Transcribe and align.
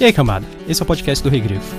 E 0.00 0.04
aí, 0.04 0.12
camada? 0.12 0.46
Esse 0.68 0.80
é 0.80 0.84
o 0.84 0.86
podcast 0.86 1.24
do 1.24 1.28
Rei 1.28 1.40
Grifo. 1.40 1.74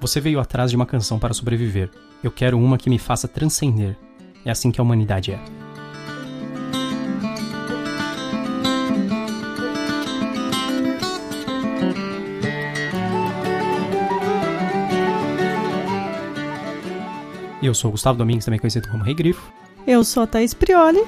Você 0.00 0.18
veio 0.18 0.40
atrás 0.40 0.70
de 0.70 0.76
uma 0.76 0.86
canção 0.86 1.18
para 1.18 1.34
sobreviver. 1.34 1.90
Eu 2.24 2.32
quero 2.32 2.58
uma 2.58 2.78
que 2.78 2.88
me 2.88 2.98
faça 2.98 3.28
transcender. 3.28 3.98
É 4.46 4.50
assim 4.50 4.70
que 4.70 4.80
a 4.80 4.82
humanidade 4.82 5.32
é. 5.32 5.57
Eu 17.68 17.74
sou 17.74 17.90
o 17.90 17.92
Gustavo 17.92 18.16
Domingues, 18.16 18.46
também 18.46 18.58
conhecido 18.58 18.88
como 18.88 19.04
Rei 19.04 19.12
Grifo. 19.12 19.52
Eu 19.86 20.02
sou 20.02 20.22
a 20.22 20.26
Thaís 20.26 20.54
Prioli. 20.54 21.00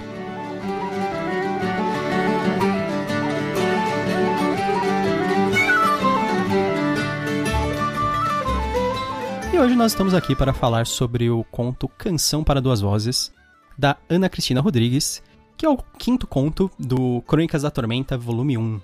E 9.51 9.59
hoje 9.59 9.75
nós 9.75 9.93
estamos 9.93 10.13
aqui 10.13 10.37
para 10.37 10.53
falar 10.53 10.87
sobre 10.87 11.31
o 11.31 11.45
conto 11.45 11.89
Canção 11.89 12.45
para 12.45 12.61
Duas 12.61 12.83
Vozes, 12.83 13.33
da 13.79 13.97
Ana 14.07 14.29
Cristina 14.29 14.61
Rodrigues, 14.61 15.23
que 15.57 15.65
é 15.65 15.69
o 15.71 15.79
quinto 15.79 16.27
conto 16.27 16.71
do 16.79 17.23
Crônicas 17.23 17.63
da 17.63 17.71
Tormenta, 17.71 18.19
volume 18.19 18.59
1, 18.59 18.79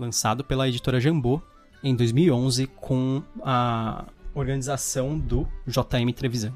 lançado 0.00 0.42
pela 0.42 0.68
editora 0.68 0.98
Jambô 0.98 1.40
em 1.80 1.94
2011 1.94 2.66
com 2.66 3.22
a 3.44 4.04
organização 4.34 5.16
do 5.16 5.46
JM 5.64 6.12
Trevisan. 6.12 6.52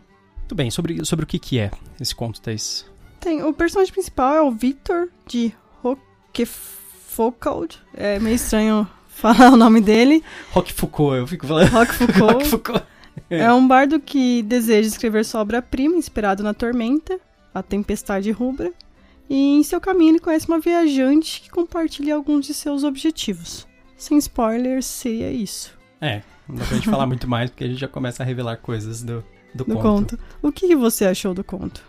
Muito 0.48 0.56
bem, 0.56 0.70
sobre, 0.70 1.04
sobre 1.04 1.26
o 1.26 1.28
que, 1.28 1.38
que 1.38 1.58
é 1.58 1.70
esse 2.00 2.14
conto, 2.14 2.40
Thaís? 2.40 2.86
Tem, 3.20 3.42
o 3.42 3.52
personagem 3.52 3.92
principal 3.92 4.34
é 4.34 4.40
o 4.40 4.50
Victor 4.50 5.10
de 5.26 5.52
Roquefoucauld. 5.82 7.78
É 7.92 8.18
meio 8.18 8.36
estranho 8.36 8.88
falar 9.08 9.52
o 9.52 9.58
nome 9.58 9.82
dele. 9.82 10.24
Foucault, 10.74 11.18
eu 11.18 11.26
fico 11.26 11.46
falando. 11.46 11.68
Foucault. 11.68 12.46
Foucault. 12.48 12.82
É 13.28 13.52
um 13.52 13.68
bardo 13.68 14.00
que 14.00 14.42
deseja 14.42 14.88
escrever 14.88 15.22
sua 15.26 15.42
obra-prima, 15.42 15.96
inspirado 15.96 16.42
na 16.42 16.54
tormenta, 16.54 17.20
a 17.52 17.62
tempestade 17.62 18.30
rubra, 18.30 18.72
e 19.28 19.58
em 19.58 19.62
seu 19.62 19.82
caminho 19.82 20.12
ele 20.12 20.18
conhece 20.18 20.48
uma 20.48 20.58
viajante 20.58 21.42
que 21.42 21.50
compartilha 21.50 22.14
alguns 22.14 22.46
de 22.46 22.54
seus 22.54 22.84
objetivos. 22.84 23.68
Sem 23.98 24.16
spoilers, 24.16 24.86
seria 24.86 25.30
isso. 25.30 25.76
É, 26.00 26.22
não 26.48 26.56
dá 26.56 26.64
pra 26.64 26.74
gente 26.74 26.88
falar 26.88 27.06
muito 27.06 27.28
mais, 27.28 27.50
porque 27.50 27.64
a 27.64 27.68
gente 27.68 27.80
já 27.80 27.88
começa 27.88 28.22
a 28.22 28.26
revelar 28.26 28.56
coisas 28.56 29.02
do, 29.02 29.22
do, 29.54 29.64
Do 29.64 29.74
conto. 29.76 30.16
conto. 30.16 30.18
O 30.42 30.52
que 30.52 30.74
você 30.76 31.04
achou 31.06 31.34
do 31.34 31.42
conto? 31.44 31.82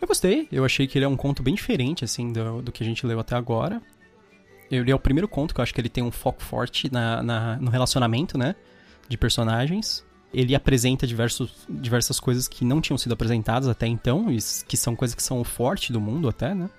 Eu 0.00 0.08
gostei, 0.08 0.48
eu 0.50 0.64
achei 0.64 0.86
que 0.86 0.96
ele 0.96 1.04
é 1.04 1.08
um 1.08 1.16
conto 1.16 1.42
bem 1.42 1.54
diferente, 1.54 2.04
assim, 2.04 2.32
do, 2.32 2.62
do 2.62 2.72
que 2.72 2.82
a 2.82 2.86
gente 2.86 3.06
leu 3.06 3.20
até 3.20 3.34
agora. 3.36 3.82
Ele 4.70 4.90
é 4.90 4.94
o 4.94 4.98
primeiro 4.98 5.28
conto 5.28 5.52
que 5.54 5.60
eu 5.60 5.62
acho 5.62 5.74
que 5.74 5.80
ele 5.80 5.88
tem 5.88 6.02
um 6.02 6.10
foco 6.10 6.42
forte 6.42 6.90
na, 6.92 7.22
na- 7.22 7.56
no 7.56 7.70
relacionamento, 7.70 8.38
né, 8.38 8.54
de 9.08 9.18
personagens. 9.18 10.04
Ele 10.32 10.54
apresenta 10.54 11.06
diversos, 11.06 11.66
diversas 11.68 12.20
coisas 12.20 12.46
que 12.48 12.64
não 12.64 12.80
tinham 12.80 12.96
sido 12.96 13.12
apresentadas 13.12 13.68
até 13.68 13.86
então, 13.86 14.30
e 14.32 14.38
que 14.66 14.76
são 14.76 14.94
coisas 14.96 15.14
que 15.14 15.22
são 15.22 15.40
o 15.40 15.44
forte 15.44 15.92
do 15.92 16.00
mundo 16.00 16.28
até, 16.28 16.54
né, 16.54 16.70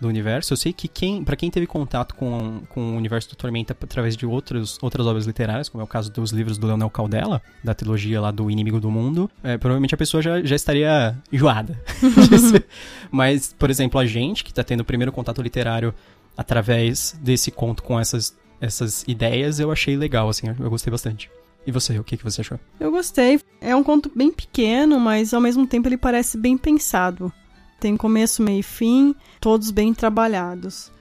do 0.00 0.08
universo. 0.08 0.52
Eu 0.52 0.56
sei 0.56 0.72
que 0.72 0.88
quem, 0.88 1.22
para 1.22 1.36
quem 1.36 1.50
teve 1.50 1.66
contato 1.66 2.14
com, 2.14 2.62
com 2.70 2.94
o 2.94 2.96
universo 2.96 3.28
do 3.30 3.36
Tormenta 3.36 3.76
através 3.80 4.16
de 4.16 4.24
outros, 4.24 4.78
outras 4.80 5.06
obras 5.06 5.26
literárias, 5.26 5.68
como 5.68 5.82
é 5.82 5.84
o 5.84 5.86
caso 5.86 6.10
dos 6.10 6.30
livros 6.30 6.56
do 6.56 6.66
Leonel 6.66 6.88
Caldela, 6.90 7.42
da 7.62 7.74
trilogia 7.74 8.20
lá 8.20 8.30
do 8.30 8.50
Inimigo 8.50 8.80
do 8.80 8.90
Mundo, 8.90 9.30
é, 9.42 9.58
provavelmente 9.58 9.94
a 9.94 9.98
pessoa 9.98 10.22
já, 10.22 10.42
já 10.42 10.56
estaria 10.56 11.16
enjoada. 11.30 11.78
Mas, 13.10 13.54
por 13.58 13.70
exemplo, 13.70 14.00
a 14.00 14.06
gente 14.06 14.42
que 14.42 14.54
tá 14.54 14.64
tendo 14.64 14.80
o 14.80 14.84
primeiro 14.84 15.12
contato 15.12 15.42
literário 15.42 15.94
através 16.36 17.18
desse 17.20 17.50
conto 17.50 17.82
com 17.82 18.00
essas, 18.00 18.36
essas 18.60 19.04
ideias, 19.06 19.60
eu 19.60 19.70
achei 19.70 19.96
legal, 19.96 20.28
assim, 20.28 20.46
eu 20.48 20.70
gostei 20.70 20.90
bastante. 20.90 21.30
E 21.66 21.70
você, 21.70 21.98
o 21.98 22.04
que, 22.04 22.16
que 22.16 22.24
você 22.24 22.40
achou? 22.40 22.58
Eu 22.78 22.90
gostei. 22.90 23.38
É 23.60 23.76
um 23.76 23.84
conto 23.84 24.10
bem 24.14 24.32
pequeno, 24.32 24.98
mas 24.98 25.34
ao 25.34 25.40
mesmo 25.40 25.66
tempo 25.66 25.88
ele 25.88 25.98
parece 25.98 26.38
bem 26.38 26.56
pensado. 26.56 27.30
Tem 27.80 27.96
começo, 27.96 28.42
meio 28.42 28.60
e 28.60 28.62
fim, 28.62 29.14
todos 29.40 29.70
bem 29.70 29.94
trabalhados. 29.94 30.92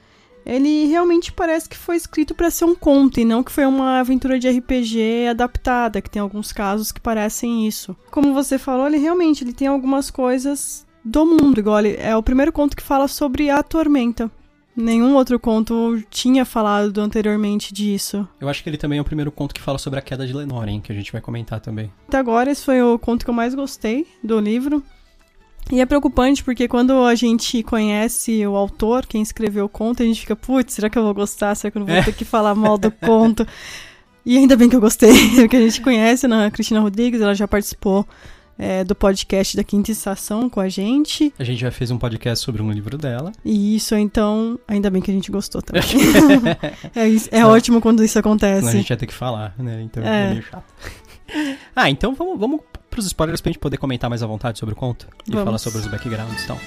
Ele 0.46 0.86
realmente 0.86 1.32
parece 1.32 1.68
que 1.68 1.78
foi 1.78 1.98
escrito 1.98 2.34
para 2.34 2.50
ser 2.50 2.66
um 2.66 2.74
conto 2.74 3.20
e 3.20 3.26
não 3.26 3.44
que 3.44 3.52
foi 3.52 3.66
uma 3.66 4.00
aventura 4.00 4.40
de 4.40 4.50
RPG 4.50 5.28
adaptada, 5.30 6.02
que 6.02 6.10
tem 6.10 6.22
alguns 6.22 6.52
casos 6.54 6.92
que 6.92 7.02
parecem 7.02 7.68
isso. 7.68 7.96
Como 8.10 8.34
você 8.34 8.58
falou, 8.58 8.88
ele 8.88 8.98
realmente 8.98 9.44
ele 9.44 9.54
tem 9.54 9.68
algumas 9.68 10.10
coisas 10.10 10.88
do 11.04 11.26
mundo, 11.26 11.60
igual 11.60 11.80
ele, 11.80 11.98
é 12.00 12.16
o 12.16 12.24
primeiro 12.24 12.52
conto 12.52 12.76
que 12.76 12.84
fala 12.84 13.08
sobre 13.08 13.50
a 13.50 13.62
tormenta. 13.62 14.32
Nenhum 14.76 15.16
outro 15.16 15.38
conto 15.38 16.02
tinha 16.10 16.46
falado 16.46 17.00
anteriormente 17.02 17.74
disso. 17.74 18.26
Eu 18.40 18.48
acho 18.48 18.64
que 18.64 18.70
ele 18.70 18.78
também 18.78 18.98
é 18.98 19.02
o 19.02 19.06
primeiro 19.06 19.32
conto 19.32 19.54
que 19.54 19.62
fala 19.62 19.78
sobre 19.78 20.00
a 20.00 20.02
queda 20.02 20.26
de 20.26 20.34
Lenoren, 20.34 20.80
que 20.80 20.92
a 20.92 20.96
gente 20.96 21.12
vai 21.12 21.20
comentar 21.20 21.60
também. 21.60 21.92
Até 22.08 22.18
agora, 22.18 22.50
esse 22.50 22.64
foi 22.64 22.82
o 22.82 22.98
conto 22.98 23.26
que 23.26 23.30
eu 23.30 23.34
mais 23.34 23.54
gostei 23.54 24.08
do 24.24 24.40
livro. 24.40 24.82
E 25.72 25.80
é 25.80 25.86
preocupante 25.86 26.44
porque 26.44 26.68
quando 26.68 27.04
a 27.06 27.14
gente 27.16 27.62
conhece 27.64 28.46
o 28.48 28.56
autor, 28.56 29.06
quem 29.06 29.22
escreveu 29.22 29.66
o 29.66 29.70
conto, 29.70 30.02
a 30.02 30.06
gente 30.06 30.22
fica, 30.22 30.36
putz, 30.36 30.74
será 30.74 30.90
que 30.90 30.98
eu 30.98 31.04
vou 31.04 31.14
gostar? 31.14 31.54
Será 31.56 31.70
que 31.70 31.78
eu 31.78 31.82
não 31.82 31.88
vou 31.88 31.96
É. 31.96 32.02
ter 32.04 32.14
que 32.14 32.26
falar 32.26 32.56
mal 32.56 32.78
do 32.78 32.90
conto? 32.92 33.46
E 34.26 34.38
ainda 34.38 34.56
bem 34.58 34.68
que 34.68 34.76
eu 34.76 34.82
gostei, 34.82 35.12
porque 35.36 35.56
a 35.56 35.62
gente 35.62 35.80
conhece 35.82 36.26
a 36.26 36.52
Cristina 36.52 36.80
Rodrigues, 36.80 37.22
ela 37.22 37.34
já 37.36 37.48
participou 37.48 38.06
é, 38.58 38.84
do 38.84 38.94
podcast 38.94 39.56
da 39.56 39.64
Quinta 39.64 39.92
Estação 39.92 40.50
com 40.50 40.60
a 40.60 40.68
gente. 40.68 41.34
A 41.40 41.44
gente 41.44 41.60
já 41.62 41.72
fez 41.72 41.92
um 41.92 41.98
podcast 41.98 42.44
sobre 42.44 42.62
um 42.62 42.70
livro 42.72 42.98
dela. 42.98 43.32
E 43.46 43.76
isso, 43.76 43.96
então, 43.96 44.60
ainda 44.68 44.90
bem 44.90 45.02
que 45.02 45.10
a 45.10 45.14
gente 45.14 45.32
gostou 45.32 45.62
também. 45.62 45.82
é 46.96 47.38
é 47.38 47.40
Não. 47.42 47.50
ótimo 47.52 47.80
quando 47.80 48.04
isso 48.04 48.14
Senão 48.14 48.32
a 48.32 48.36
acontece. 48.36 48.72
gente 48.72 48.90
ia 48.90 48.98
ter 48.98 49.06
que 49.08 49.14
falar, 49.14 49.54
né? 49.58 49.82
Então 49.84 50.04
É. 50.04 50.26
é, 50.26 50.30
meio 50.32 50.44
chato. 50.44 50.64
ah, 51.76 51.90
então 51.90 52.14
vamos, 52.16 52.38
vamos 52.40 52.60
pros 53.00 53.06
spoilers 53.06 53.42
pra 53.42 53.50
gente 53.52 53.60
poder 53.60 53.78
comentar 53.78 54.10
mais 54.10 54.22
à 54.22 54.28
vontade 54.28 54.60
sobre 54.60 54.74
o 54.74 54.76
conto 54.76 55.08
e 55.26 55.32
Vamos. 55.32 55.46
falar 55.46 55.58
sobre 55.58 55.80
os 55.80 55.88
backgrounds 55.88 56.44
e 56.44 56.48
tal. 56.48 56.60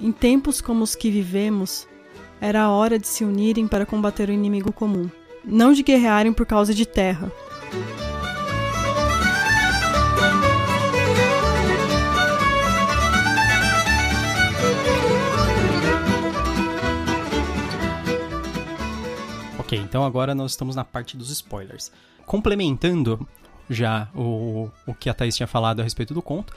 Em 0.00 0.12
tempos 0.12 0.60
como 0.60 0.84
os 0.84 0.94
que 0.94 1.10
vivemos, 1.10 1.86
era 2.40 2.62
a 2.62 2.70
hora 2.70 2.98
de 2.98 3.08
se 3.08 3.24
unirem 3.24 3.66
para 3.66 3.84
combater 3.84 4.28
o 4.28 4.32
inimigo 4.32 4.72
comum, 4.72 5.10
não 5.44 5.72
de 5.72 5.82
guerrearem 5.82 6.32
por 6.32 6.46
causa 6.46 6.72
de 6.72 6.86
terra. 6.86 7.30
Então 19.96 20.04
agora 20.04 20.34
nós 20.34 20.50
estamos 20.50 20.76
na 20.76 20.84
parte 20.84 21.16
dos 21.16 21.30
spoilers. 21.30 21.90
Complementando 22.26 23.26
já 23.70 24.10
o, 24.14 24.68
o 24.86 24.92
que 24.92 25.08
a 25.08 25.14
Thaís 25.14 25.34
tinha 25.34 25.46
falado 25.46 25.80
a 25.80 25.82
respeito 25.82 26.12
do 26.12 26.20
conto. 26.20 26.52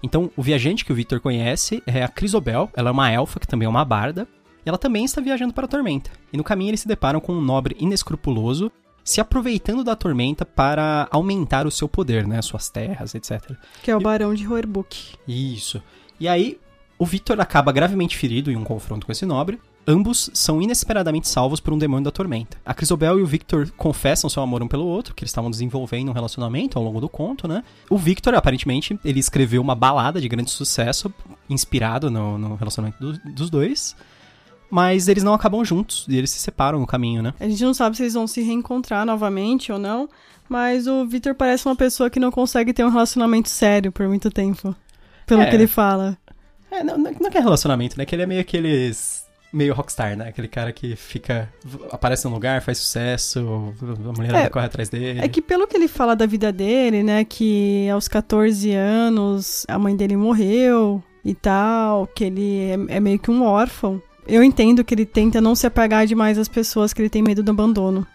Então, 0.00 0.30
o 0.36 0.42
viajante 0.44 0.84
que 0.84 0.92
o 0.92 0.94
Victor 0.94 1.18
conhece 1.18 1.82
é 1.88 2.04
a 2.04 2.08
Crisobel. 2.08 2.70
Ela 2.72 2.90
é 2.90 2.92
uma 2.92 3.10
elfa, 3.10 3.40
que 3.40 3.48
também 3.48 3.66
é 3.66 3.68
uma 3.68 3.84
barda. 3.84 4.28
E 4.64 4.68
ela 4.68 4.78
também 4.78 5.04
está 5.04 5.20
viajando 5.20 5.52
para 5.52 5.64
a 5.64 5.68
tormenta. 5.68 6.08
E 6.32 6.36
no 6.36 6.44
caminho 6.44 6.70
eles 6.70 6.82
se 6.82 6.86
deparam 6.86 7.18
com 7.18 7.32
um 7.32 7.40
nobre 7.40 7.76
inescrupuloso, 7.80 8.70
se 9.02 9.20
aproveitando 9.20 9.82
da 9.82 9.96
tormenta 9.96 10.44
para 10.44 11.08
aumentar 11.10 11.66
o 11.66 11.72
seu 11.72 11.88
poder, 11.88 12.28
né? 12.28 12.40
Suas 12.42 12.70
terras, 12.70 13.12
etc. 13.16 13.56
Que 13.82 13.90
é 13.90 13.96
o 13.96 14.00
Barão 14.00 14.32
de 14.32 14.44
Roerbuk. 14.44 15.16
Isso. 15.26 15.82
E 16.20 16.28
aí, 16.28 16.60
o 16.96 17.04
Victor 17.04 17.40
acaba 17.40 17.72
gravemente 17.72 18.16
ferido 18.16 18.52
em 18.52 18.56
um 18.56 18.62
confronto 18.62 19.04
com 19.04 19.10
esse 19.10 19.26
nobre. 19.26 19.58
Ambos 19.86 20.30
são 20.32 20.62
inesperadamente 20.62 21.28
salvos 21.28 21.60
por 21.60 21.74
um 21.74 21.78
demônio 21.78 22.04
da 22.04 22.10
tormenta. 22.10 22.56
A 22.64 22.72
Crisobel 22.72 23.18
e 23.18 23.22
o 23.22 23.26
Victor 23.26 23.70
confessam 23.76 24.30
seu 24.30 24.42
amor 24.42 24.62
um 24.62 24.68
pelo 24.68 24.86
outro, 24.86 25.14
que 25.14 25.22
eles 25.22 25.30
estavam 25.30 25.50
desenvolvendo 25.50 26.08
um 26.08 26.12
relacionamento 26.12 26.78
ao 26.78 26.84
longo 26.84 27.00
do 27.02 27.08
conto, 27.08 27.46
né? 27.46 27.62
O 27.90 27.98
Victor, 27.98 28.34
aparentemente, 28.34 28.98
ele 29.04 29.20
escreveu 29.20 29.60
uma 29.60 29.74
balada 29.74 30.20
de 30.20 30.28
grande 30.28 30.50
sucesso, 30.50 31.12
inspirado 31.50 32.10
no, 32.10 32.38
no 32.38 32.54
relacionamento 32.54 32.98
do- 32.98 33.18
dos 33.32 33.50
dois. 33.50 33.94
Mas 34.70 35.06
eles 35.06 35.22
não 35.22 35.34
acabam 35.34 35.62
juntos 35.64 36.06
e 36.08 36.16
eles 36.16 36.30
se 36.30 36.38
separam 36.38 36.80
no 36.80 36.86
caminho, 36.86 37.22
né? 37.22 37.34
A 37.38 37.46
gente 37.46 37.62
não 37.62 37.74
sabe 37.74 37.96
se 37.96 38.02
eles 38.04 38.14
vão 38.14 38.26
se 38.26 38.40
reencontrar 38.42 39.04
novamente 39.04 39.70
ou 39.70 39.78
não, 39.78 40.08
mas 40.48 40.86
o 40.86 41.06
Victor 41.06 41.34
parece 41.34 41.66
uma 41.66 41.76
pessoa 41.76 42.08
que 42.08 42.18
não 42.18 42.30
consegue 42.30 42.72
ter 42.72 42.84
um 42.84 42.88
relacionamento 42.90 43.50
sério 43.50 43.92
por 43.92 44.08
muito 44.08 44.30
tempo. 44.30 44.74
Pelo 45.26 45.42
É. 45.42 45.50
que 45.50 45.54
ele 45.56 45.66
fala. 45.66 46.16
É, 46.70 46.82
não, 46.82 46.96
não 46.98 47.12
não 47.20 47.26
é 47.28 47.30
que 47.30 47.38
é 47.38 47.40
relacionamento, 47.40 47.96
né? 47.98 48.04
Que 48.06 48.14
ele 48.14 48.22
é 48.22 48.26
meio 48.26 48.40
aqueles 48.40 49.23
meio 49.54 49.72
rockstar, 49.72 50.16
né? 50.16 50.28
Aquele 50.28 50.48
cara 50.48 50.72
que 50.72 50.96
fica. 50.96 51.48
aparece 51.90 52.24
num 52.26 52.34
lugar, 52.34 52.60
faz 52.60 52.78
sucesso, 52.78 53.72
a 53.80 54.12
mulherada 54.12 54.46
É, 54.46 54.50
corre 54.50 54.66
atrás 54.66 54.88
dele. 54.88 55.20
É 55.20 55.28
que 55.28 55.40
pelo 55.40 55.66
que 55.66 55.76
ele 55.76 55.88
fala 55.88 56.16
da 56.16 56.26
vida 56.26 56.52
dele, 56.52 57.02
né, 57.02 57.24
que 57.24 57.88
aos 57.88 58.08
14 58.08 58.72
anos 58.72 59.64
a 59.68 59.78
mãe 59.78 59.94
dele 59.94 60.16
morreu 60.16 61.02
e 61.24 61.34
tal, 61.34 62.06
que 62.08 62.24
ele 62.24 62.70
é, 62.88 62.96
é 62.96 63.00
meio 63.00 63.18
que 63.18 63.30
um 63.30 63.44
órfão. 63.44 64.02
Eu 64.26 64.42
entendo 64.42 64.82
que 64.84 64.94
ele 64.94 65.06
tenta 65.06 65.40
não 65.40 65.54
se 65.54 65.66
apegar 65.66 66.06
demais 66.06 66.38
às 66.38 66.48
pessoas, 66.48 66.92
que 66.92 67.00
ele 67.00 67.10
tem 67.10 67.22
medo 67.22 67.42
do 67.42 67.50
abandono. 67.50 68.06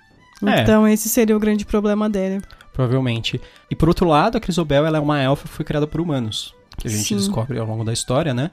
É. 0.46 0.62
Então 0.62 0.88
esse 0.88 1.08
seria 1.10 1.36
o 1.36 1.40
grande 1.40 1.66
problema 1.66 2.10
dele. 2.10 2.42
Provavelmente. 2.74 3.42
E 3.70 3.76
por 3.76 3.90
outro 3.90 4.08
lado, 4.08 4.38
a 4.38 4.42
Crisobel 4.42 4.86
ela 4.86 4.98
é 4.98 5.02
uma 5.02 5.22
elfa 5.22 5.48
que 5.48 5.54
foi 5.54 5.66
criada 5.66 5.88
por 5.88 6.02
humanos. 6.02 6.56
Que 6.78 6.88
a 6.88 6.92
gente 6.92 7.04
Sim. 7.04 7.18
descobre 7.18 7.60
ao 7.60 7.68
longo 7.68 7.84
da 7.84 7.92
história, 7.92 8.34
né? 8.34 8.52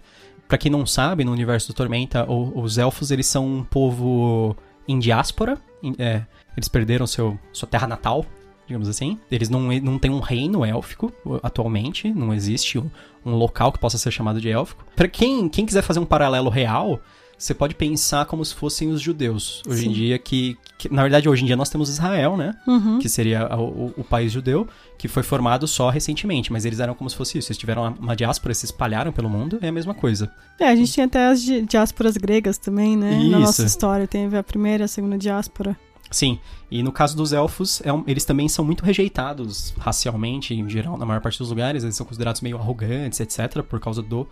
Pra 0.48 0.56
quem 0.58 0.70
não 0.70 0.86
sabe, 0.86 1.24
no 1.24 1.32
universo 1.32 1.68
do 1.68 1.74
Tormenta, 1.74 2.24
o- 2.30 2.60
os 2.60 2.78
elfos 2.78 3.10
eles 3.10 3.26
são 3.26 3.46
um 3.46 3.64
povo 3.64 4.56
em 4.88 4.98
diáspora. 4.98 5.58
em- 5.82 5.94
é, 5.98 6.22
eles 6.56 6.68
perderam 6.68 7.06
seu, 7.06 7.38
sua 7.52 7.68
terra 7.68 7.86
natal, 7.86 8.24
digamos 8.66 8.88
assim. 8.88 9.18
Eles 9.30 9.48
não, 9.50 9.60
não 9.80 9.98
têm 9.98 10.10
um 10.10 10.20
reino 10.20 10.64
élfico 10.64 11.12
atualmente. 11.42 12.12
Não 12.12 12.32
existe 12.32 12.78
um, 12.78 12.90
um 13.24 13.34
local 13.34 13.70
que 13.70 13.78
possa 13.78 13.98
ser 13.98 14.10
chamado 14.10 14.40
de 14.40 14.48
élfico. 14.50 14.84
Pra 14.96 15.06
quem, 15.06 15.48
quem 15.48 15.66
quiser 15.66 15.82
fazer 15.82 16.00
um 16.00 16.04
paralelo 16.06 16.48
real, 16.48 16.98
você 17.38 17.52
pode 17.54 17.74
pensar 17.74 18.24
como 18.26 18.44
se 18.44 18.54
fossem 18.54 18.88
os 18.88 19.00
judeus. 19.00 19.62
Hoje 19.68 19.86
em 19.86 19.88
Sim. 19.88 19.92
dia, 19.94 20.18
que, 20.18 20.56
que- 20.78 20.92
Na 20.92 21.02
verdade, 21.02 21.28
hoje 21.28 21.42
em 21.42 21.46
dia 21.46 21.56
nós 21.56 21.68
temos 21.68 21.88
Israel, 21.90 22.36
né? 22.36 22.54
Uhum. 22.66 22.98
que 22.98 23.08
seria 23.08 23.46
o, 23.56 23.92
o 23.98 24.02
país 24.04 24.32
judeu, 24.32 24.66
que 24.98 25.06
foi 25.08 25.22
formado 25.22 25.66
só 25.66 25.90
recentemente, 25.90 26.50
mas 26.50 26.64
eles 26.64 26.80
eram 26.80 26.94
como 26.94 27.10
se 27.10 27.16
fosse 27.16 27.36
isso. 27.38 27.48
Eles 27.48 27.58
tiveram 27.58 27.82
uma, 27.82 27.90
uma 27.90 28.16
diáspora, 28.16 28.54
se 28.54 28.64
espalharam 28.64 29.12
pelo 29.12 29.28
mundo, 29.28 29.58
é 29.60 29.68
a 29.68 29.72
mesma 29.72 29.92
coisa. 29.94 30.30
É, 30.58 30.68
a 30.68 30.74
gente 30.76 30.90
tinha 30.92 31.06
até 31.06 31.26
as 31.28 31.42
di- 31.42 31.62
diásporas 31.62 32.16
gregas 32.16 32.56
também, 32.58 32.96
né? 32.96 33.10
Na 33.10 33.22
Isso. 33.22 33.30
nossa 33.40 33.64
história. 33.64 34.06
Teve 34.06 34.36
a 34.38 34.42
primeira 34.42 34.84
e 34.84 34.86
a 34.86 34.88
segunda 34.88 35.18
diáspora. 35.18 35.76
Sim, 36.10 36.38
e 36.70 36.84
no 36.84 36.92
caso 36.92 37.16
dos 37.16 37.32
elfos, 37.32 37.82
é 37.84 37.92
um- 37.92 38.04
eles 38.06 38.24
também 38.24 38.48
são 38.48 38.64
muito 38.64 38.84
rejeitados 38.84 39.74
racialmente, 39.76 40.54
em 40.54 40.68
geral, 40.70 40.96
na 40.96 41.04
maior 41.04 41.20
parte 41.20 41.38
dos 41.38 41.50
lugares. 41.50 41.82
Eles 41.82 41.96
são 41.96 42.06
considerados 42.06 42.40
meio 42.40 42.56
arrogantes, 42.56 43.18
etc., 43.20 43.62
por 43.62 43.80
causa 43.80 44.00
do 44.02 44.26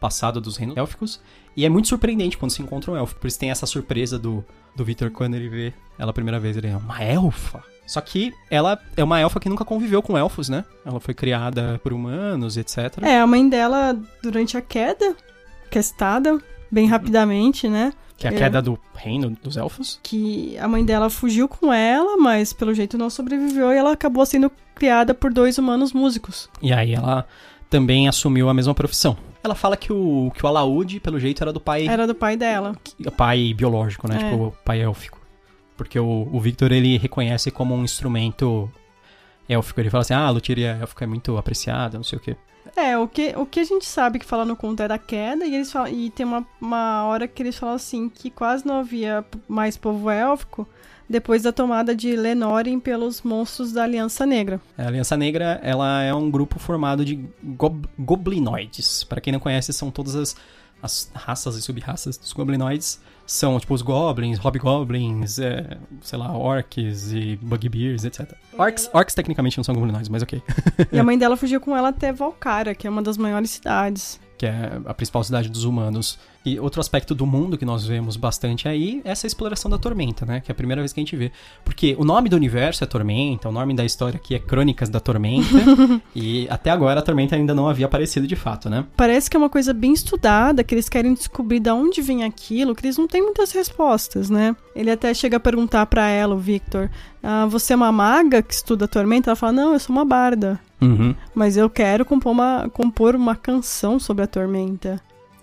passado 0.00 0.40
dos 0.40 0.56
reinos 0.56 0.76
élficos. 0.76 1.20
E 1.56 1.64
é 1.64 1.68
muito 1.68 1.88
surpreendente 1.88 2.36
quando 2.36 2.50
se 2.50 2.60
encontra 2.62 2.90
um 2.92 2.96
elfo. 2.96 3.14
Por 3.16 3.26
isso 3.26 3.38
tem 3.38 3.50
essa 3.50 3.64
surpresa 3.66 4.18
do, 4.18 4.44
do 4.74 4.84
Victor 4.84 5.10
quando 5.10 5.34
ele 5.34 5.48
vê 5.48 5.72
ela 5.98 6.10
a 6.10 6.14
primeira 6.14 6.38
vez. 6.38 6.56
Ele 6.56 6.66
é 6.68 6.76
uma 6.76 7.02
elfa? 7.02 7.62
Só 7.86 8.00
que 8.00 8.32
ela 8.50 8.78
é 8.96 9.02
uma 9.04 9.20
elfa 9.20 9.38
que 9.40 9.48
nunca 9.48 9.64
conviveu 9.64 10.02
com 10.02 10.18
elfos, 10.18 10.48
né? 10.48 10.64
Ela 10.84 10.98
foi 11.00 11.14
criada 11.14 11.80
por 11.82 11.92
humanos, 11.92 12.56
etc. 12.56 12.98
É, 13.02 13.20
a 13.20 13.26
mãe 13.26 13.48
dela, 13.48 13.96
durante 14.22 14.56
a 14.56 14.60
queda, 14.60 15.14
questada, 15.70 16.38
bem 16.70 16.86
rapidamente, 16.88 17.68
né? 17.68 17.92
Que 18.16 18.26
é 18.26 18.30
a 18.30 18.32
É. 18.32 18.36
queda 18.36 18.60
do 18.62 18.78
reino 18.94 19.30
dos 19.42 19.56
elfos. 19.56 20.00
que 20.02 20.56
a 20.58 20.66
mãe 20.66 20.84
dela 20.84 21.08
fugiu 21.10 21.46
com 21.48 21.72
ela, 21.72 22.16
mas 22.16 22.52
pelo 22.52 22.72
jeito 22.74 22.96
não 22.98 23.08
sobreviveu 23.10 23.70
e 23.72 23.76
ela 23.76 23.92
acabou 23.92 24.24
sendo 24.26 24.50
criada 24.74 25.14
por 25.14 25.32
dois 25.32 25.58
humanos 25.58 25.92
músicos. 25.92 26.48
E 26.62 26.72
aí 26.72 26.94
ela 26.94 27.26
também 27.70 28.08
assumiu 28.08 28.48
a 28.48 28.54
mesma 28.54 28.74
profissão. 28.74 29.16
Ela 29.46 29.54
fala 29.54 29.76
que 29.76 29.92
o, 29.92 30.32
que 30.34 30.44
o 30.44 30.48
alaúde, 30.48 30.98
pelo 30.98 31.20
jeito, 31.20 31.42
era 31.42 31.52
do 31.52 31.60
pai, 31.60 31.86
Era 31.86 32.06
do 32.06 32.14
pai 32.14 32.36
dela. 32.36 32.76
pai 33.16 33.54
biológico, 33.54 34.08
né? 34.08 34.16
É. 34.16 34.18
Tipo, 34.18 34.44
o 34.46 34.52
pai 34.64 34.80
élfico. 34.80 35.20
Porque 35.76 35.98
o, 35.98 36.28
o 36.32 36.40
Victor, 36.40 36.72
ele 36.72 36.98
reconhece 36.98 37.50
como 37.50 37.74
um 37.74 37.84
instrumento 37.84 38.70
élfico. 39.48 39.80
Ele 39.80 39.90
fala 39.90 40.02
assim, 40.02 40.14
ah, 40.14 40.26
a 40.26 40.30
luthieria 40.30 40.78
élfica 40.80 41.04
é 41.04 41.06
muito 41.06 41.36
apreciada, 41.36 41.96
não 41.96 42.04
sei 42.04 42.18
o 42.18 42.20
quê. 42.20 42.36
É, 42.74 42.98
o 42.98 43.06
que, 43.06 43.32
o 43.36 43.46
que 43.46 43.60
a 43.60 43.64
gente 43.64 43.86
sabe 43.86 44.18
que 44.18 44.26
fala 44.26 44.44
no 44.44 44.56
conto 44.56 44.82
é 44.82 44.88
da 44.88 44.98
queda, 44.98 45.46
e 45.46 45.54
eles 45.54 45.70
falam, 45.70 45.88
e 45.88 46.10
tem 46.10 46.26
uma, 46.26 46.44
uma 46.60 47.04
hora 47.04 47.28
que 47.28 47.40
eles 47.40 47.56
falam 47.56 47.76
assim 47.76 48.08
que 48.08 48.30
quase 48.30 48.66
não 48.66 48.80
havia 48.80 49.24
mais 49.46 49.76
povo 49.76 50.10
élfico 50.10 50.68
depois 51.08 51.42
da 51.42 51.52
tomada 51.52 51.94
de 51.94 52.14
Lenoren 52.16 52.78
pelos 52.80 53.22
monstros 53.22 53.72
da 53.72 53.84
Aliança 53.84 54.26
Negra. 54.26 54.60
A 54.76 54.86
Aliança 54.86 55.16
Negra, 55.16 55.60
ela 55.62 56.02
é 56.02 56.12
um 56.14 56.30
grupo 56.30 56.58
formado 56.58 57.04
de 57.04 57.18
gob- 57.42 57.86
goblinoides. 57.98 59.04
Para 59.04 59.20
quem 59.20 59.32
não 59.32 59.40
conhece, 59.40 59.72
são 59.72 59.90
todas 59.90 60.14
as, 60.16 60.36
as 60.82 61.10
raças 61.14 61.56
e 61.56 61.62
sub-raças 61.62 62.16
dos 62.18 62.32
goblinoides. 62.32 63.00
São, 63.28 63.58
tipo, 63.58 63.74
os 63.74 63.82
goblins, 63.82 64.38
hobgoblins, 64.38 65.38
é, 65.40 65.78
sei 66.00 66.16
lá, 66.18 66.30
orcs 66.36 67.10
e 67.12 67.36
bugbears, 67.42 68.04
etc. 68.04 68.32
Orcs, 68.56 68.88
orcs 68.92 69.14
tecnicamente 69.14 69.56
não 69.56 69.64
são 69.64 69.74
goblinoides, 69.74 70.08
mas 70.08 70.22
ok. 70.22 70.40
E 70.92 70.98
a 70.98 71.02
mãe 71.02 71.18
dela 71.18 71.36
fugiu 71.36 71.60
com 71.60 71.76
ela 71.76 71.88
até 71.88 72.12
Valkyria, 72.12 72.72
que 72.74 72.86
é 72.86 72.90
uma 72.90 73.02
das 73.02 73.16
maiores 73.16 73.50
cidades. 73.50 74.20
que 74.38 74.46
é 74.46 74.80
a 74.84 74.94
principal 74.94 75.24
cidade 75.24 75.48
dos 75.48 75.64
humanos. 75.64 76.18
E 76.46 76.60
outro 76.60 76.80
aspecto 76.80 77.12
do 77.12 77.26
mundo 77.26 77.58
que 77.58 77.64
nós 77.64 77.84
vemos 77.84 78.16
bastante 78.16 78.68
aí 78.68 79.02
é 79.04 79.10
essa 79.10 79.26
exploração 79.26 79.68
da 79.68 79.78
Tormenta, 79.78 80.24
né? 80.24 80.40
Que 80.40 80.48
é 80.48 80.52
a 80.52 80.54
primeira 80.54 80.80
vez 80.80 80.92
que 80.92 81.00
a 81.00 81.02
gente 81.02 81.16
vê. 81.16 81.32
Porque 81.64 81.96
o 81.98 82.04
nome 82.04 82.28
do 82.28 82.36
universo 82.36 82.84
é 82.84 82.86
Tormenta, 82.86 83.48
o 83.48 83.52
nome 83.52 83.74
da 83.74 83.84
história 83.84 84.16
aqui 84.16 84.32
é 84.32 84.38
Crônicas 84.38 84.88
da 84.88 85.00
Tormenta. 85.00 85.48
e 86.14 86.46
até 86.48 86.70
agora 86.70 87.00
a 87.00 87.02
Tormenta 87.02 87.34
ainda 87.34 87.52
não 87.52 87.68
havia 87.68 87.86
aparecido 87.86 88.28
de 88.28 88.36
fato, 88.36 88.70
né? 88.70 88.84
Parece 88.96 89.28
que 89.28 89.36
é 89.36 89.40
uma 89.40 89.50
coisa 89.50 89.74
bem 89.74 89.92
estudada, 89.92 90.62
que 90.62 90.72
eles 90.72 90.88
querem 90.88 91.14
descobrir 91.14 91.58
de 91.58 91.70
onde 91.70 92.00
vem 92.00 92.22
aquilo, 92.22 92.76
que 92.76 92.86
eles 92.86 92.96
não 92.96 93.08
têm 93.08 93.22
muitas 93.22 93.50
respostas, 93.50 94.30
né? 94.30 94.54
Ele 94.72 94.92
até 94.92 95.12
chega 95.12 95.38
a 95.38 95.40
perguntar 95.40 95.84
pra 95.86 96.06
ela, 96.06 96.36
o 96.36 96.38
Victor, 96.38 96.88
ah, 97.22 97.46
você 97.46 97.72
é 97.72 97.76
uma 97.76 97.90
maga 97.90 98.40
que 98.40 98.54
estuda 98.54 98.84
a 98.84 98.88
tormenta? 98.88 99.30
Ela 99.30 99.36
fala, 99.36 99.52
não, 99.52 99.72
eu 99.72 99.80
sou 99.80 99.94
uma 99.96 100.04
barda, 100.04 100.60
Uhum. 100.80 101.12
mas 101.34 101.56
eu 101.56 101.68
quero 101.68 102.04
compor 102.04 102.30
uma, 102.30 102.68
compor 102.72 103.16
uma 103.16 103.34
canção 103.34 103.98
sobre 103.98 104.22
a 104.22 104.26
tormenta. 104.28 105.00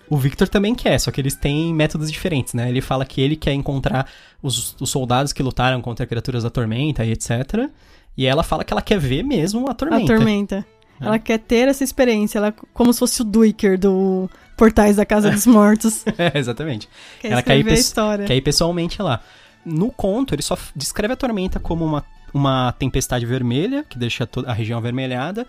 O 0.10 0.18
Victor 0.18 0.48
também 0.48 0.76
quer, 0.76 1.00
só 1.00 1.12
que 1.12 1.20
eles 1.20 1.36
têm 1.36 1.74
métodos 1.74 2.12
diferentes, 2.12 2.54
né? 2.54 2.70
Ele 2.70 2.82
fala 2.82 3.06
que 3.06 3.22
ele 3.22 3.36
quer 3.36 3.54
encontrar 3.54 4.08
os, 4.42 4.76
os 4.80 4.90
soldados 4.90 5.34
que 5.34 5.42
lutaram 5.42 5.82
contra 5.82 6.06
criaturas 6.06 6.44
da 6.44 6.50
Tormenta 6.50 7.06
e 7.06 7.12
etc. 7.12 7.70
E 8.18 8.26
ela 8.26 8.44
fala 8.44 8.64
que 8.64 8.74
ela 8.74 8.82
quer 8.82 9.00
ver 9.00 9.24
mesmo 9.24 9.70
a 9.70 9.74
Tormenta. 9.74 10.14
A 10.14 10.16
tormenta. 10.18 10.66
É. 11.02 11.06
Ela 11.06 11.20
quer 11.20 11.40
ter 11.40 11.68
essa 11.68 11.84
experiência, 11.84 12.38
ela 12.38 12.54
como 12.74 12.94
se 12.94 13.00
fosse 13.00 13.22
o 13.22 13.26
Duiker 13.26 13.78
do 13.80 14.30
Portais 14.56 14.96
da 14.96 15.06
Casa 15.06 15.32
dos 15.32 15.46
Mortos. 15.48 16.04
É, 16.18 16.38
exatamente. 16.38 16.88
Quer 17.20 17.32
Ela 17.32 17.42
quer 17.42 17.58
ir 17.58 17.68
a 17.68 17.74
história. 17.74 18.26
Quer 18.26 18.36
ir 18.36 18.42
pessoalmente 18.42 19.02
lá. 19.02 19.22
No 19.66 19.92
conto, 19.92 20.36
ele 20.36 20.42
só 20.42 20.58
descreve 20.76 21.14
a 21.14 21.18
tormenta 21.18 21.60
como 21.60 21.86
uma, 21.86 22.06
uma 22.34 22.72
tempestade 22.74 23.26
vermelha, 23.26 23.84
que 23.90 23.98
deixa 23.98 24.28
toda 24.28 24.50
a 24.50 24.54
região 24.54 24.78
avermelhada. 24.78 25.48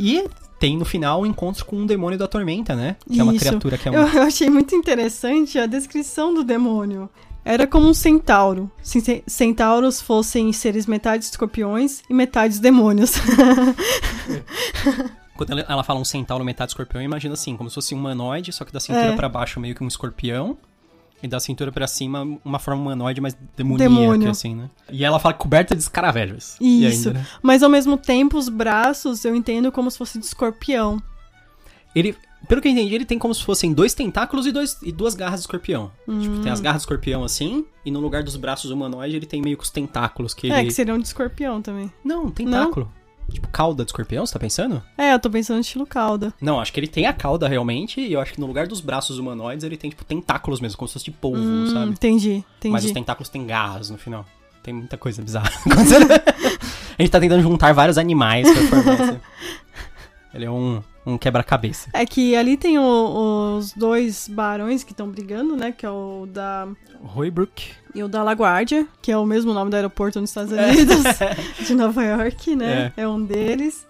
E 0.00 0.24
tem 0.58 0.76
no 0.76 0.84
final 0.84 1.20
o 1.22 1.26
encontro 1.26 1.64
com 1.64 1.76
um 1.76 1.86
demônio 1.86 2.18
da 2.18 2.26
tormenta, 2.28 2.74
né? 2.74 2.96
Que 3.10 3.20
é 3.20 3.22
uma 3.22 3.34
Isso. 3.34 3.44
criatura 3.46 3.78
que 3.78 3.88
é 3.88 3.92
Eu, 3.94 4.00
uma. 4.02 4.14
eu 4.14 4.22
achei 4.22 4.48
muito 4.50 4.74
interessante 4.74 5.58
a 5.58 5.66
descrição 5.66 6.32
do 6.34 6.42
demônio. 6.44 7.08
Era 7.44 7.66
como 7.66 7.88
um 7.88 7.94
centauro. 7.94 8.70
Se 8.82 9.00
ce- 9.00 9.22
centauros 9.26 10.00
fossem 10.00 10.52
seres 10.52 10.86
metade 10.86 11.24
escorpiões 11.24 12.02
e 12.10 12.12
metade 12.14 12.60
demônios. 12.60 13.12
Quando 15.36 15.58
ela, 15.58 15.82
fala 15.82 15.98
um 15.98 16.04
centauro 16.04 16.44
metade 16.44 16.72
escorpião, 16.72 17.00
imagina 17.02 17.32
assim, 17.32 17.56
como 17.56 17.70
se 17.70 17.74
fosse 17.74 17.94
um 17.94 17.98
humanoide, 17.98 18.52
só 18.52 18.62
que 18.64 18.72
da 18.72 18.78
cintura 18.80 19.06
É. 19.06 19.16
pra 19.16 19.26
baixo 19.28 19.58
meio 19.58 19.74
que 19.74 19.82
um 19.82 19.88
escorpião. 19.88 20.58
E 21.22 21.28
da 21.28 21.38
cintura 21.38 21.70
pra 21.70 21.86
cima, 21.86 22.26
uma 22.44 22.58
forma 22.58 22.80
humanoide, 22.80 23.20
mas 23.20 23.36
demoníaca, 23.56 23.90
Demônio. 23.90 24.30
assim, 24.30 24.54
né? 24.54 24.70
E 24.90 25.04
ela 25.04 25.18
fala 25.18 25.34
coberta 25.34 25.74
de 25.74 25.82
escaravelhos. 25.82 26.56
Isso. 26.60 27.08
ainda, 27.08 27.20
né? 27.20 27.26
Mas 27.42 27.62
ao 27.62 27.68
mesmo 27.68 27.98
tempo, 27.98 28.38
os 28.38 28.48
braços 28.48 29.24
eu 29.24 29.34
entendo 29.34 29.70
como 29.70 29.90
se 29.90 29.98
fosse 29.98 30.18
de 30.18 30.24
escorpião. 30.24 31.00
Ele, 31.94 32.16
pelo 32.48 32.60
que 32.62 32.68
eu 32.68 32.72
entendi, 32.72 32.94
ele 32.94 33.04
tem 33.04 33.18
como 33.18 33.34
se 33.34 33.42
fossem 33.44 33.72
dois 33.72 33.92
tentáculos 33.94 34.46
e, 34.46 34.52
dois, 34.52 34.78
e 34.82 34.90
duas 34.92 35.14
garras 35.14 35.40
de 35.40 35.44
escorpião. 35.44 35.90
Tipo, 36.08 36.36
Hum. 36.36 36.40
tem 36.42 36.50
as 36.52 36.60
garras 36.60 36.80
de 36.80 36.84
escorpião 36.84 37.22
assim, 37.24 37.66
e 37.84 37.90
no 37.90 38.00
lugar 38.00 38.22
dos 38.22 38.36
braços 38.36 38.70
humanoide 38.70 39.16
ele 39.16 39.26
tem 39.26 39.42
meio 39.42 39.56
que 39.58 39.64
os 39.64 39.70
tentáculos 39.70 40.32
que 40.32 40.46
ele. 40.46 40.54
É, 40.54 40.64
que 40.64 40.70
seriam 40.70 40.98
de 40.98 41.06
escorpião 41.06 41.60
também. 41.60 41.92
Não, 42.04 42.26
um 42.26 42.30
tentáculo. 42.30 42.90
Tipo, 43.30 43.48
cauda 43.48 43.84
de 43.84 43.90
escorpião, 43.90 44.26
você 44.26 44.32
tá 44.32 44.38
pensando? 44.38 44.82
É, 44.98 45.12
eu 45.14 45.18
tô 45.20 45.30
pensando 45.30 45.56
no 45.56 45.60
estilo 45.62 45.86
cauda. 45.86 46.32
Não, 46.40 46.60
acho 46.60 46.72
que 46.72 46.80
ele 46.80 46.88
tem 46.88 47.06
a 47.06 47.12
cauda 47.12 47.46
realmente, 47.48 48.00
e 48.00 48.12
eu 48.12 48.20
acho 48.20 48.32
que 48.34 48.40
no 48.40 48.46
lugar 48.46 48.66
dos 48.66 48.80
braços 48.80 49.18
humanoides 49.18 49.64
ele 49.64 49.76
tem, 49.76 49.90
tipo, 49.90 50.04
tentáculos 50.04 50.60
mesmo, 50.60 50.76
como 50.78 50.88
se 50.88 50.94
fosse 50.94 51.04
de 51.06 51.10
polvo, 51.12 51.40
Hum, 51.40 51.66
sabe? 51.72 51.90
entendi, 51.92 52.44
entendi. 52.58 52.72
Mas 52.72 52.84
os 52.84 52.90
tentáculos 52.92 53.28
têm 53.28 53.46
garras 53.46 53.90
no 53.90 53.96
final. 53.98 54.24
Tem 54.62 54.74
muita 54.74 54.96
coisa 54.98 55.22
bizarra 55.22 55.48
acontecendo. 55.64 56.06
a 56.12 57.02
gente 57.02 57.10
tá 57.10 57.18
tentando 57.20 57.42
juntar 57.42 57.72
vários 57.72 57.96
animais 57.96 58.46
pra 58.50 58.62
formar 58.68 58.94
esse... 59.10 59.20
Ele 60.32 60.44
é 60.44 60.50
um, 60.50 60.80
um 61.04 61.18
quebra-cabeça. 61.18 61.90
É 61.92 62.06
que 62.06 62.36
ali 62.36 62.56
tem 62.56 62.78
o- 62.78 63.56
os 63.58 63.72
dois 63.72 64.28
barões 64.28 64.84
que 64.84 64.92
estão 64.92 65.08
brigando, 65.08 65.56
né? 65.56 65.72
Que 65.72 65.84
é 65.84 65.90
o 65.90 66.24
da. 66.30 66.68
Roybrook. 67.02 67.72
E 67.94 68.02
o 68.02 68.08
da 68.08 68.22
LaGuardia, 68.22 68.86
que 69.02 69.10
é 69.10 69.16
o 69.16 69.26
mesmo 69.26 69.52
nome 69.52 69.70
do 69.70 69.74
aeroporto 69.74 70.20
nos 70.20 70.30
Estados 70.30 70.52
Unidos, 70.52 71.02
de 71.66 71.74
Nova 71.74 72.04
York, 72.04 72.54
né? 72.54 72.92
É, 72.96 73.06
um 73.08 73.22
deles. 73.22 73.86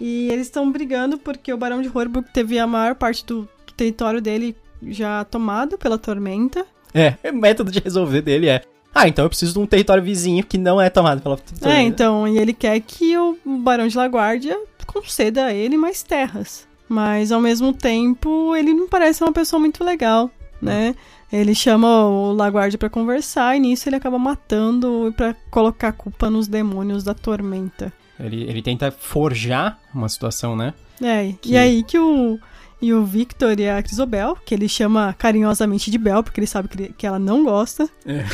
E 0.00 0.28
eles 0.30 0.46
estão 0.46 0.70
brigando 0.70 1.18
porque 1.18 1.52
o 1.52 1.56
Barão 1.56 1.82
de 1.82 1.88
Horbrook 1.88 2.30
teve 2.32 2.58
a 2.58 2.66
maior 2.66 2.94
parte 2.94 3.24
do, 3.24 3.48
território 3.76 4.20
dele 4.20 4.56
já 4.82 5.24
tomado 5.24 5.76
pela 5.76 5.98
tormenta. 5.98 6.66
É, 6.94 7.16
o 7.30 7.34
método 7.34 7.70
de 7.70 7.80
resolver 7.80 8.20
dele 8.22 8.48
é. 8.48 8.62
Ah, 8.94 9.08
então 9.08 9.24
eu 9.24 9.28
preciso 9.28 9.54
de 9.54 9.58
um 9.58 9.66
território 9.66 10.02
vizinho 10.02 10.44
que 10.44 10.58
não 10.58 10.80
é 10.80 10.90
tomado 10.90 11.22
pela. 11.22 11.38
É, 11.62 11.80
então, 11.80 12.28
e 12.28 12.38
ele 12.38 12.52
quer 12.52 12.78
que 12.80 13.16
o 13.16 13.38
Barão 13.44 13.88
de 13.88 13.96
LaGuardia 13.96 14.58
conceda 14.86 15.46
a 15.46 15.54
ele 15.54 15.76
mais 15.76 16.02
terras. 16.02 16.68
Mas 16.88 17.32
ao 17.32 17.40
mesmo 17.40 17.72
tempo, 17.72 18.54
ele 18.54 18.74
não 18.74 18.86
parece 18.86 19.22
uma 19.22 19.32
pessoa 19.32 19.58
muito 19.58 19.82
legal. 19.82 20.30
né? 20.60 20.94
Ele 21.32 21.54
chama 21.54 22.04
o 22.06 22.32
Laguardia 22.32 22.78
para 22.78 22.90
conversar 22.90 23.56
e 23.56 23.60
nisso 23.60 23.88
ele 23.88 23.96
acaba 23.96 24.18
matando 24.18 25.14
para 25.16 25.34
colocar 25.50 25.88
a 25.88 25.92
culpa 25.92 26.28
nos 26.28 26.46
demônios 26.46 27.02
da 27.02 27.14
tormenta. 27.14 27.92
Ele, 28.20 28.42
ele 28.42 28.60
tenta 28.60 28.90
forjar 28.90 29.78
uma 29.94 30.08
situação, 30.08 30.54
né? 30.54 30.74
É, 31.00 31.32
que... 31.40 31.52
e 31.52 31.56
aí 31.56 31.82
que 31.82 31.98
o, 31.98 32.38
e 32.80 32.92
o 32.92 33.04
Victor 33.04 33.58
e 33.58 33.68
a 33.68 33.82
Crisobel, 33.82 34.36
que 34.44 34.54
ele 34.54 34.68
chama 34.68 35.14
carinhosamente 35.16 35.90
de 35.90 35.98
Bel, 35.98 36.22
porque 36.22 36.38
ele 36.38 36.46
sabe 36.46 36.68
que, 36.68 36.92
que 36.92 37.06
ela 37.06 37.18
não 37.18 37.44
gosta, 37.44 37.88
é. 38.04 38.24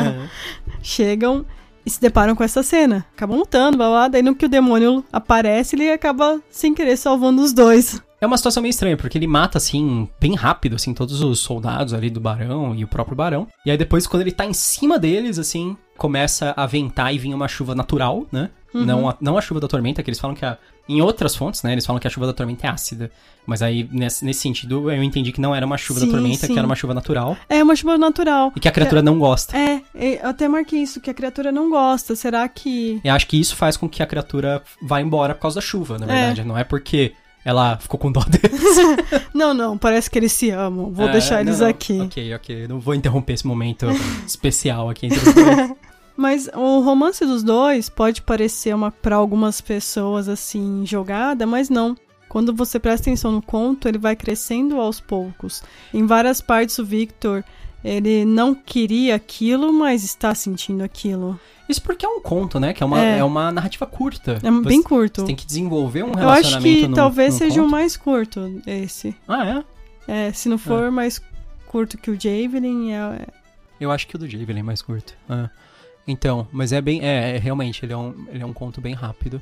chegam 0.82 1.46
e 1.86 1.90
se 1.90 2.00
deparam 2.00 2.34
com 2.34 2.42
essa 2.42 2.62
cena. 2.62 3.06
Acabam 3.14 3.38
lutando, 3.38 3.76
blá, 3.76 3.88
blá, 3.88 4.08
daí 4.08 4.22
no 4.22 4.34
que 4.34 4.46
o 4.46 4.48
demônio 4.48 5.04
aparece, 5.12 5.76
ele 5.76 5.90
acaba 5.90 6.40
sem 6.50 6.74
querer 6.74 6.96
salvando 6.96 7.42
os 7.42 7.52
dois. 7.52 8.02
É 8.24 8.26
uma 8.26 8.38
situação 8.38 8.62
meio 8.62 8.70
estranha, 8.70 8.96
porque 8.96 9.18
ele 9.18 9.26
mata, 9.26 9.58
assim, 9.58 10.08
bem 10.18 10.34
rápido, 10.34 10.76
assim, 10.76 10.94
todos 10.94 11.20
os 11.20 11.40
soldados 11.40 11.92
ali 11.92 12.08
do 12.08 12.20
Barão 12.20 12.74
e 12.74 12.82
o 12.82 12.88
próprio 12.88 13.14
Barão. 13.14 13.46
E 13.66 13.70
aí 13.70 13.76
depois, 13.76 14.06
quando 14.06 14.22
ele 14.22 14.32
tá 14.32 14.46
em 14.46 14.54
cima 14.54 14.98
deles, 14.98 15.38
assim, 15.38 15.76
começa 15.98 16.54
a 16.56 16.64
ventar 16.64 17.14
e 17.14 17.18
vir 17.18 17.34
uma 17.34 17.46
chuva 17.46 17.74
natural, 17.74 18.26
né? 18.32 18.48
Uhum. 18.72 18.82
Não, 18.86 19.10
a, 19.10 19.16
não 19.20 19.36
a 19.36 19.42
chuva 19.42 19.60
da 19.60 19.68
tormenta, 19.68 20.02
que 20.02 20.08
eles 20.08 20.18
falam 20.18 20.34
que 20.34 20.42
a, 20.42 20.56
em 20.88 21.02
outras 21.02 21.36
fontes, 21.36 21.62
né, 21.62 21.72
eles 21.72 21.84
falam 21.84 22.00
que 22.00 22.06
a 22.06 22.10
chuva 22.10 22.26
da 22.26 22.32
tormenta 22.32 22.66
é 22.66 22.70
ácida. 22.70 23.10
Mas 23.44 23.60
aí, 23.60 23.86
nesse, 23.92 24.24
nesse 24.24 24.40
sentido, 24.40 24.90
eu 24.90 25.02
entendi 25.02 25.30
que 25.30 25.40
não 25.40 25.54
era 25.54 25.66
uma 25.66 25.76
chuva 25.76 26.00
sim, 26.00 26.06
da 26.06 26.12
tormenta, 26.12 26.46
sim. 26.46 26.54
que 26.54 26.58
era 26.58 26.66
uma 26.66 26.74
chuva 26.74 26.94
natural. 26.94 27.36
É 27.46 27.62
uma 27.62 27.76
chuva 27.76 27.98
natural. 27.98 28.54
E 28.56 28.60
que 28.60 28.68
a 28.68 28.72
criatura 28.72 29.00
é, 29.00 29.02
não 29.02 29.18
gosta. 29.18 29.54
É, 29.54 29.82
eu 29.94 30.30
até 30.30 30.48
marquei 30.48 30.80
isso, 30.80 30.98
que 30.98 31.10
a 31.10 31.14
criatura 31.14 31.52
não 31.52 31.68
gosta. 31.68 32.16
Será 32.16 32.48
que. 32.48 33.02
Eu 33.04 33.12
acho 33.12 33.26
que 33.26 33.38
isso 33.38 33.54
faz 33.54 33.76
com 33.76 33.86
que 33.86 34.02
a 34.02 34.06
criatura 34.06 34.62
vá 34.82 34.98
embora 34.98 35.34
por 35.34 35.42
causa 35.42 35.56
da 35.56 35.60
chuva, 35.60 35.98
na 35.98 36.06
é. 36.06 36.08
verdade. 36.08 36.40
É. 36.40 36.44
Não 36.44 36.56
é 36.56 36.64
porque 36.64 37.12
ela 37.44 37.76
ficou 37.76 37.98
com 38.00 38.10
dó 38.10 38.24
deles. 38.26 38.76
não, 39.34 39.52
não, 39.52 39.76
parece 39.76 40.10
que 40.10 40.18
eles 40.18 40.32
se 40.32 40.50
amam. 40.50 40.90
Vou 40.90 41.08
é, 41.08 41.12
deixar 41.12 41.40
eles 41.40 41.60
não, 41.60 41.68
aqui. 41.68 42.00
Ok, 42.00 42.34
ok. 42.34 42.68
Não 42.68 42.80
vou 42.80 42.94
interromper 42.94 43.34
esse 43.34 43.46
momento 43.46 43.86
especial 44.26 44.88
aqui 44.88 45.06
entre 45.06 45.18
os 45.18 45.34
dois. 45.34 45.72
Mas 46.16 46.48
o 46.54 46.80
romance 46.80 47.26
dos 47.26 47.42
dois 47.42 47.88
pode 47.88 48.22
parecer 48.22 48.74
uma 48.74 48.90
para 48.90 49.16
algumas 49.16 49.60
pessoas 49.60 50.28
assim 50.28 50.84
jogada, 50.86 51.44
mas 51.46 51.68
não. 51.68 51.96
Quando 52.28 52.54
você 52.54 52.78
presta 52.78 53.10
atenção 53.10 53.30
no 53.30 53.42
conto, 53.42 53.88
ele 53.88 53.98
vai 53.98 54.16
crescendo 54.16 54.80
aos 54.80 55.00
poucos. 55.00 55.62
Em 55.92 56.06
várias 56.06 56.40
partes 56.40 56.78
o 56.78 56.84
Victor, 56.84 57.44
ele 57.84 58.24
não 58.24 58.54
queria 58.54 59.14
aquilo, 59.14 59.72
mas 59.72 60.02
está 60.02 60.34
sentindo 60.34 60.82
aquilo. 60.82 61.38
Isso 61.68 61.82
porque 61.82 62.04
é 62.04 62.08
um 62.08 62.20
conto, 62.20 62.58
né? 62.58 62.72
Que 62.72 62.82
é 62.82 62.86
uma, 62.86 63.00
é. 63.00 63.18
é 63.18 63.24
uma 63.24 63.52
narrativa 63.52 63.86
curta. 63.86 64.38
É 64.42 64.50
bem 64.50 64.82
curto. 64.82 65.20
Você 65.20 65.26
tem 65.26 65.36
que 65.36 65.46
desenvolver 65.46 66.02
um 66.02 66.12
relacionamento 66.12 66.44
Eu 66.44 66.58
acho 66.58 66.60
que 66.60 66.88
no, 66.88 66.94
talvez 66.94 67.34
seja 67.34 67.62
o 67.62 67.68
mais 67.68 67.96
curto, 67.96 68.62
esse. 68.66 69.14
Ah, 69.28 69.64
é? 70.06 70.26
É, 70.28 70.32
se 70.32 70.48
não 70.48 70.58
for 70.58 70.84
é. 70.84 70.90
mais 70.90 71.20
curto 71.66 71.96
que 71.96 72.10
o 72.10 72.14
Javelin, 72.14 72.92
é... 72.92 73.26
Eu 73.80 73.90
acho 73.90 74.06
que 74.06 74.16
o 74.16 74.18
do 74.18 74.28
Javelin 74.28 74.60
é 74.60 74.62
mais 74.62 74.82
curto. 74.82 75.14
Ah. 75.28 75.50
Então, 76.06 76.46
mas 76.52 76.72
é 76.72 76.80
bem. 76.80 77.00
É, 77.02 77.36
é, 77.36 77.38
realmente, 77.38 77.84
ele 77.84 77.92
é, 77.92 77.96
um, 77.96 78.26
ele 78.28 78.42
é 78.42 78.46
um 78.46 78.52
conto 78.52 78.80
bem 78.80 78.94
rápido. 78.94 79.40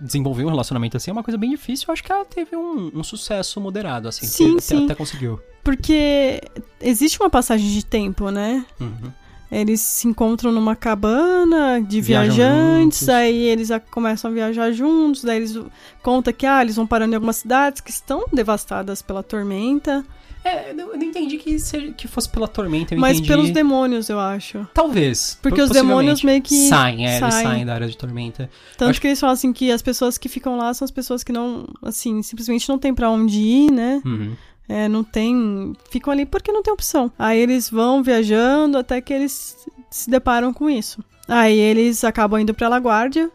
Desenvolver 0.00 0.44
um 0.44 0.50
relacionamento 0.50 0.96
assim 0.96 1.10
é 1.10 1.12
uma 1.12 1.22
coisa 1.22 1.38
bem 1.38 1.50
difícil. 1.50 1.86
Eu 1.88 1.92
acho 1.92 2.04
que 2.04 2.12
ela 2.12 2.24
teve 2.24 2.56
um, 2.56 2.90
um 2.94 3.02
sucesso 3.02 3.60
moderado, 3.60 4.08
assim. 4.08 4.26
Sim, 4.26 4.52
até, 4.52 4.60
sim. 4.60 4.84
Até 4.84 4.94
conseguiu. 4.94 5.40
Porque 5.62 6.40
existe 6.80 7.20
uma 7.20 7.30
passagem 7.30 7.68
de 7.70 7.84
tempo, 7.84 8.30
né? 8.30 8.64
Uhum. 8.80 9.12
Eles 9.50 9.80
se 9.80 10.06
encontram 10.06 10.52
numa 10.52 10.76
cabana 10.76 11.80
de 11.80 12.00
Viajam 12.00 12.36
viajantes, 12.36 13.00
juntos. 13.00 13.08
aí 13.08 13.42
eles 13.48 13.68
começam 13.90 14.30
a 14.30 14.34
viajar 14.34 14.70
juntos, 14.70 15.24
daí 15.24 15.38
eles 15.38 15.58
contam 16.02 16.32
que 16.32 16.46
ah, 16.46 16.62
eles 16.62 16.76
vão 16.76 16.86
parando 16.86 17.12
em 17.12 17.16
algumas 17.16 17.36
cidades 17.36 17.80
que 17.80 17.90
estão 17.90 18.24
devastadas 18.32 19.02
pela 19.02 19.24
tormenta. 19.24 20.04
É, 20.42 20.70
eu 20.70 20.74
não 20.74 20.94
entendi 20.94 21.36
que, 21.36 21.58
seja, 21.58 21.92
que 21.92 22.08
fosse 22.08 22.28
pela 22.28 22.48
tormenta, 22.48 22.96
Mas 22.96 23.18
entendi... 23.18 23.28
pelos 23.28 23.50
demônios, 23.50 24.08
eu 24.08 24.18
acho. 24.18 24.66
Talvez. 24.72 25.38
Porque 25.42 25.60
os 25.60 25.70
demônios 25.70 26.22
meio 26.22 26.40
que. 26.40 26.68
Saem, 26.68 27.06
é, 27.06 27.18
saem. 27.18 27.22
eles 27.22 27.34
saem 27.34 27.66
da 27.66 27.74
área 27.74 27.88
de 27.88 27.96
tormenta. 27.96 28.48
Tanto 28.76 28.90
acho... 28.90 29.00
que 29.00 29.06
eles 29.06 29.20
falam 29.20 29.34
assim 29.34 29.52
que 29.52 29.70
as 29.70 29.82
pessoas 29.82 30.16
que 30.16 30.28
ficam 30.28 30.56
lá 30.56 30.72
são 30.72 30.84
as 30.84 30.90
pessoas 30.90 31.22
que 31.22 31.32
não, 31.32 31.68
assim, 31.82 32.22
simplesmente 32.22 32.68
não 32.68 32.78
tem 32.78 32.94
para 32.94 33.10
onde 33.10 33.38
ir, 33.38 33.70
né? 33.70 34.00
Uhum. 34.04 34.34
É, 34.66 34.88
não 34.88 35.04
tem. 35.04 35.74
Ficam 35.90 36.12
ali 36.12 36.24
porque 36.24 36.52
não 36.52 36.62
tem 36.62 36.72
opção. 36.72 37.12
Aí 37.18 37.38
eles 37.38 37.68
vão 37.68 38.02
viajando 38.02 38.78
até 38.78 39.00
que 39.00 39.12
eles 39.12 39.56
se 39.90 40.08
deparam 40.08 40.54
com 40.54 40.70
isso. 40.70 41.04
Aí 41.28 41.58
eles 41.58 42.02
acabam 42.02 42.40
indo 42.40 42.54
pra 42.54 42.68
Laguardia. 42.68 43.30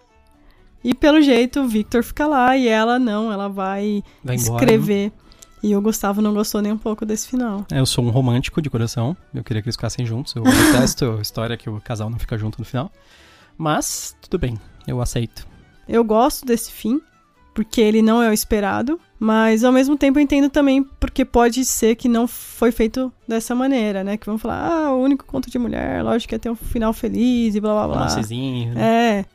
E 0.84 0.94
pelo 0.94 1.22
jeito 1.22 1.62
o 1.62 1.68
Victor 1.68 2.04
fica 2.04 2.28
lá 2.28 2.56
e 2.56 2.68
ela 2.68 3.00
não, 3.00 3.32
ela 3.32 3.50
vai, 3.50 4.04
vai 4.24 4.36
embora, 4.36 4.64
escrever. 4.64 5.06
Né? 5.08 5.12
E 5.66 5.76
o 5.76 5.82
Gustavo 5.82 6.22
não 6.22 6.32
gostou 6.32 6.62
nem 6.62 6.72
um 6.72 6.78
pouco 6.78 7.08
desse 7.08 7.28
final. 7.28 7.66
É, 7.72 7.80
eu 7.80 7.88
sou 7.88 8.06
um 8.06 8.12
romântico 8.12 8.62
de 8.62 8.70
coração. 8.70 9.18
Eu 9.34 9.44
queria 9.44 9.64
que 9.64 9.68
eles 9.68 9.76
ficassem 9.76 10.06
juntos. 10.06 10.36
Eu 10.36 10.44
detesto 10.44 11.16
a 11.18 11.22
história 11.24 11.58
que 11.58 11.68
o 11.68 11.82
casal 11.82 12.08
não 12.08 12.20
fica 12.20 12.38
junto 12.38 12.60
no 12.60 12.66
final. 12.66 12.92
Mas, 13.58 14.16
tudo 14.22 14.38
bem. 14.38 14.60
Eu 14.86 15.02
aceito. 15.02 15.48
Eu 15.90 16.04
gosto 16.04 16.46
desse 16.46 16.72
fim, 16.72 17.02
porque 17.52 17.82
ele 17.82 18.04
não 18.04 18.22
é 18.22 18.30
o 18.30 18.32
esperado. 18.32 19.00
Mas, 19.20 19.64
ao 19.64 19.72
mesmo 19.72 19.98
tempo, 19.98 20.20
eu 20.20 20.24
entendo 20.24 20.52
também 20.52 20.84
porque 21.00 21.26
pode 21.26 21.66
ser 21.66 21.96
que 21.96 22.08
não 22.08 22.28
foi 22.28 22.72
feito 22.72 23.12
dessa 23.28 23.56
maneira, 23.56 24.04
né? 24.04 24.18
Que 24.18 24.28
vão 24.28 24.38
falar, 24.38 24.70
ah, 24.70 24.94
o 24.94 25.02
único 25.02 25.26
conto 25.26 25.50
de 25.50 25.58
mulher, 25.58 26.04
lógico 26.04 26.30
que 26.30 26.36
ia 26.36 26.40
ter 26.40 26.52
um 26.52 26.56
final 26.56 26.94
feliz 26.94 27.56
e 27.56 27.60
blá 27.60 27.74
blá 27.74 27.88
blá. 27.88 27.96
Romancezinho. 27.96 28.76
Né? 28.76 28.84
É. 28.84 29.26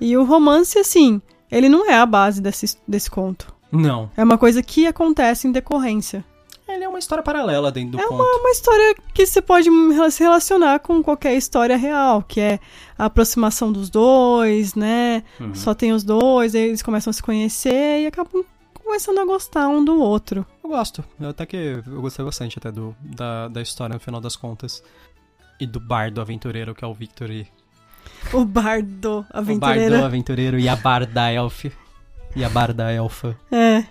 E 0.00 0.16
o 0.16 0.22
romance, 0.22 0.78
assim, 0.78 1.20
ele 1.50 1.68
não 1.68 1.90
é 1.90 1.94
a 1.98 2.06
base 2.06 2.40
desse, 2.40 2.78
desse 2.86 3.10
conto. 3.10 3.53
Não. 3.74 4.10
É 4.16 4.22
uma 4.22 4.38
coisa 4.38 4.62
que 4.62 4.86
acontece 4.86 5.48
em 5.48 5.52
decorrência. 5.52 6.24
Ele 6.66 6.84
é 6.84 6.88
uma 6.88 6.98
história 6.98 7.22
paralela 7.22 7.70
dentro 7.70 7.92
do 7.92 8.00
é 8.00 8.02
conto. 8.06 8.22
É 8.22 8.24
uma, 8.24 8.40
uma, 8.40 8.50
história 8.50 8.94
que 9.12 9.26
você 9.26 9.42
pode 9.42 9.68
se 10.10 10.22
relacionar 10.22 10.78
com 10.78 11.02
qualquer 11.02 11.34
história 11.34 11.76
real, 11.76 12.22
que 12.22 12.40
é 12.40 12.58
a 12.98 13.04
aproximação 13.04 13.70
dos 13.70 13.90
dois, 13.90 14.74
né? 14.74 15.22
Uhum. 15.38 15.54
Só 15.54 15.74
tem 15.74 15.92
os 15.92 16.02
dois, 16.02 16.54
aí 16.54 16.62
eles 16.62 16.82
começam 16.82 17.10
a 17.10 17.14
se 17.14 17.22
conhecer 17.22 18.02
e 18.02 18.06
acabam 18.06 18.44
começando 18.82 19.18
a 19.18 19.24
gostar 19.26 19.68
um 19.68 19.84
do 19.84 20.00
outro. 20.00 20.46
Eu 20.62 20.70
gosto. 20.70 21.04
Eu 21.20 21.28
até 21.28 21.44
que 21.44 21.82
eu 21.86 22.00
gostei 22.00 22.24
bastante 22.24 22.58
até 22.58 22.72
do, 22.72 22.96
da, 23.00 23.48
da 23.48 23.60
história, 23.60 23.94
no 23.94 24.00
final 24.00 24.20
das 24.20 24.34
contas. 24.34 24.82
E 25.60 25.66
do 25.66 25.78
bardo 25.78 26.20
aventureiro, 26.20 26.74
que 26.74 26.84
é 26.84 26.88
o 26.88 26.94
Victor 26.94 27.30
e... 27.30 27.46
O 28.32 28.44
bardo 28.44 29.24
aventureiro. 29.30 29.86
O 29.86 29.90
bardo 29.90 30.06
aventureiro 30.06 30.58
e 30.58 30.68
a 30.68 30.76
barda 30.76 31.30
elf 31.30 31.66
e 32.34 32.44
a 32.44 32.48
barda 32.48 32.90
elfa. 32.90 33.36
É. 33.50 33.84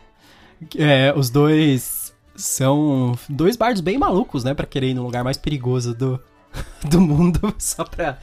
é. 0.77 1.13
Os 1.15 1.29
dois 1.29 2.13
são 2.35 3.17
dois 3.29 3.55
bardos 3.55 3.81
bem 3.81 3.97
malucos, 3.97 4.43
né? 4.43 4.53
Pra 4.53 4.65
querer 4.65 4.89
ir 4.89 4.93
no 4.93 5.03
lugar 5.03 5.23
mais 5.23 5.37
perigoso 5.37 5.93
do, 5.93 6.19
do 6.89 6.99
mundo, 7.01 7.53
só 7.57 7.83
pra. 7.83 8.19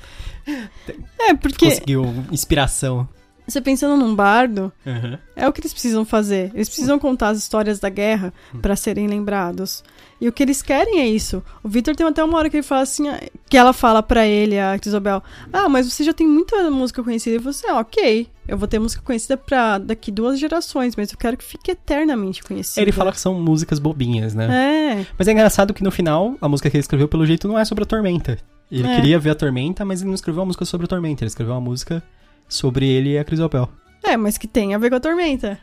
É, 1.19 1.35
porque. 1.35 1.67
Conseguir 1.67 1.99
inspiração. 2.31 3.09
Você 3.47 3.61
pensando 3.61 3.97
num 3.97 4.15
bardo, 4.15 4.73
uhum. 4.87 5.19
é 5.35 5.49
o 5.49 5.53
que 5.53 5.61
eles 5.61 5.73
precisam 5.73 6.05
fazer. 6.05 6.51
Eles 6.55 6.69
precisam 6.69 6.99
contar 6.99 7.31
as 7.31 7.39
histórias 7.39 7.79
da 7.79 7.89
guerra 7.89 8.33
uhum. 8.55 8.61
para 8.61 8.77
serem 8.77 9.07
lembrados. 9.07 9.83
E 10.21 10.29
o 10.29 10.33
que 10.33 10.43
eles 10.43 10.61
querem 10.61 11.01
é 11.01 11.07
isso. 11.07 11.43
O 11.63 11.69
Victor 11.69 11.97
tem 11.97 12.07
até 12.07 12.23
uma 12.23 12.37
hora 12.37 12.51
que 12.51 12.57
ele 12.59 12.63
fala 12.63 12.83
assim, 12.83 13.05
que 13.49 13.57
ela 13.57 13.73
fala 13.73 14.03
para 14.03 14.27
ele, 14.27 14.59
a 14.59 14.79
Isabel, 14.85 15.23
ah, 15.51 15.69
mas 15.69 15.91
você 15.91 16.05
já 16.05 16.13
tem 16.13 16.27
muita 16.27 16.71
música 16.71 17.03
conhecida. 17.03 17.37
E 17.37 17.39
você, 17.39 17.67
ah, 17.69 17.79
ok, 17.79 18.29
eu 18.47 18.59
vou 18.59 18.69
ter 18.69 18.79
música 18.79 19.03
conhecida 19.03 19.37
pra 19.37 19.79
daqui 19.79 20.13
duas 20.13 20.39
gerações, 20.39 20.95
mas 20.95 21.11
eu 21.11 21.17
quero 21.17 21.37
que 21.39 21.45
fique 21.45 21.71
eternamente 21.71 22.43
conhecida. 22.43 22.83
Ele 22.83 22.93
fala 22.93 23.13
que 23.13 23.21
são 23.21 23.35
músicas 23.35 23.79
bobinhas, 23.79 24.35
né? 24.35 25.01
É. 25.01 25.07
Mas 25.19 25.27
é 25.27 25.33
engraçado 25.33 25.73
que 25.73 25.83
no 25.83 25.91
final, 25.91 26.37
a 26.41 26.49
música 26.49 26.69
que 26.69 26.77
ele 26.77 26.83
escreveu, 26.83 27.09
pelo 27.09 27.25
jeito, 27.25 27.49
não 27.49 27.59
é 27.59 27.65
sobre 27.65 27.85
a 27.85 27.87
tormenta. 27.87 28.39
Ele 28.71 28.87
é. 28.87 28.97
queria 28.97 29.19
ver 29.19 29.31
a 29.31 29.35
tormenta, 29.35 29.85
mas 29.85 30.01
ele 30.01 30.09
não 30.09 30.15
escreveu 30.15 30.41
uma 30.41 30.47
música 30.47 30.65
sobre 30.65 30.85
a 30.85 30.89
tormenta. 30.89 31.25
Ele 31.25 31.29
escreveu 31.29 31.55
uma 31.55 31.61
música 31.61 32.03
sobre 32.51 32.87
ele 32.87 33.13
e 33.13 33.19
a 33.19 33.25
Crisopel. 33.25 33.71
É, 34.03 34.17
mas 34.17 34.37
que 34.37 34.47
tem 34.47 34.75
a 34.75 34.79
ver 34.79 34.91
com 34.91 34.97
a 34.97 35.01
tormenta. 35.01 35.59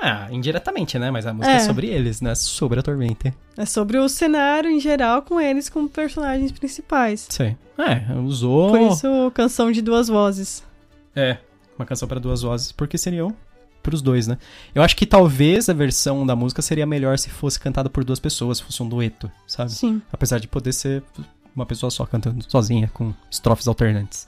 Ah, 0.00 0.28
indiretamente, 0.30 0.98
né? 0.98 1.10
Mas 1.10 1.26
a 1.26 1.32
música 1.32 1.54
é. 1.54 1.56
é. 1.56 1.60
sobre 1.60 1.86
eles, 1.88 2.20
né? 2.20 2.34
Sobre 2.34 2.78
a 2.78 2.82
tormenta. 2.82 3.34
É 3.56 3.64
sobre 3.64 3.98
o 3.98 4.08
cenário 4.08 4.70
em 4.70 4.78
geral 4.78 5.22
com 5.22 5.40
eles 5.40 5.68
como 5.68 5.88
personagens 5.88 6.52
principais. 6.52 7.26
Sim. 7.30 7.56
É, 7.78 8.12
usou. 8.18 8.70
Por 8.70 8.80
isso, 8.80 9.30
canção 9.34 9.72
de 9.72 9.80
duas 9.80 10.08
vozes. 10.08 10.62
É, 11.14 11.38
uma 11.78 11.86
canção 11.86 12.06
para 12.06 12.20
duas 12.20 12.42
vozes, 12.42 12.72
porque 12.72 12.98
seriam 12.98 13.34
pros 13.82 14.02
dois, 14.02 14.26
né? 14.26 14.36
Eu 14.74 14.82
acho 14.82 14.96
que 14.96 15.06
talvez 15.06 15.68
a 15.68 15.72
versão 15.72 16.26
da 16.26 16.34
música 16.34 16.60
seria 16.60 16.84
melhor 16.84 17.18
se 17.18 17.30
fosse 17.30 17.58
cantada 17.58 17.88
por 17.88 18.04
duas 18.04 18.18
pessoas, 18.18 18.58
se 18.58 18.64
fosse 18.64 18.82
um 18.82 18.88
dueto, 18.88 19.30
sabe? 19.46 19.72
Sim. 19.72 20.02
Apesar 20.12 20.40
de 20.40 20.48
poder 20.48 20.72
ser 20.72 21.02
uma 21.54 21.64
pessoa 21.64 21.90
só 21.90 22.04
cantando 22.04 22.44
sozinha, 22.50 22.90
com 22.92 23.14
estrofes 23.30 23.68
alternantes. 23.68 24.26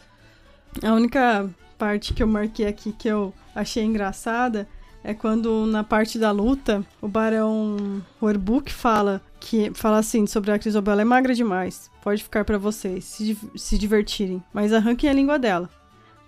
A 0.83 0.93
única 0.93 1.51
parte 1.79 2.13
que 2.13 2.23
eu 2.23 2.27
marquei 2.27 2.67
aqui 2.67 2.93
que 2.93 3.09
eu 3.09 3.33
achei 3.55 3.85
engraçada 3.85 4.69
é 5.05 5.15
quando 5.15 5.65
na 5.67 5.85
parte 5.85 6.19
da 6.19 6.31
luta 6.31 6.85
o 7.01 7.07
Barão 7.07 8.03
Warbook 8.21 8.73
fala 8.73 9.23
que 9.39 9.71
fala 9.73 9.99
assim 9.99 10.27
sobre 10.27 10.51
a 10.51 10.59
Crisobel 10.59 10.99
é 10.99 11.05
magra 11.05 11.35
demais, 11.35 11.89
pode 12.03 12.23
ficar 12.23 12.45
para 12.45 12.59
vocês 12.59 13.05
se, 13.05 13.39
se 13.55 13.79
divertirem, 13.79 14.43
mas 14.53 14.73
arranquem 14.73 15.09
a 15.09 15.13
língua 15.13 15.39
dela 15.39 15.71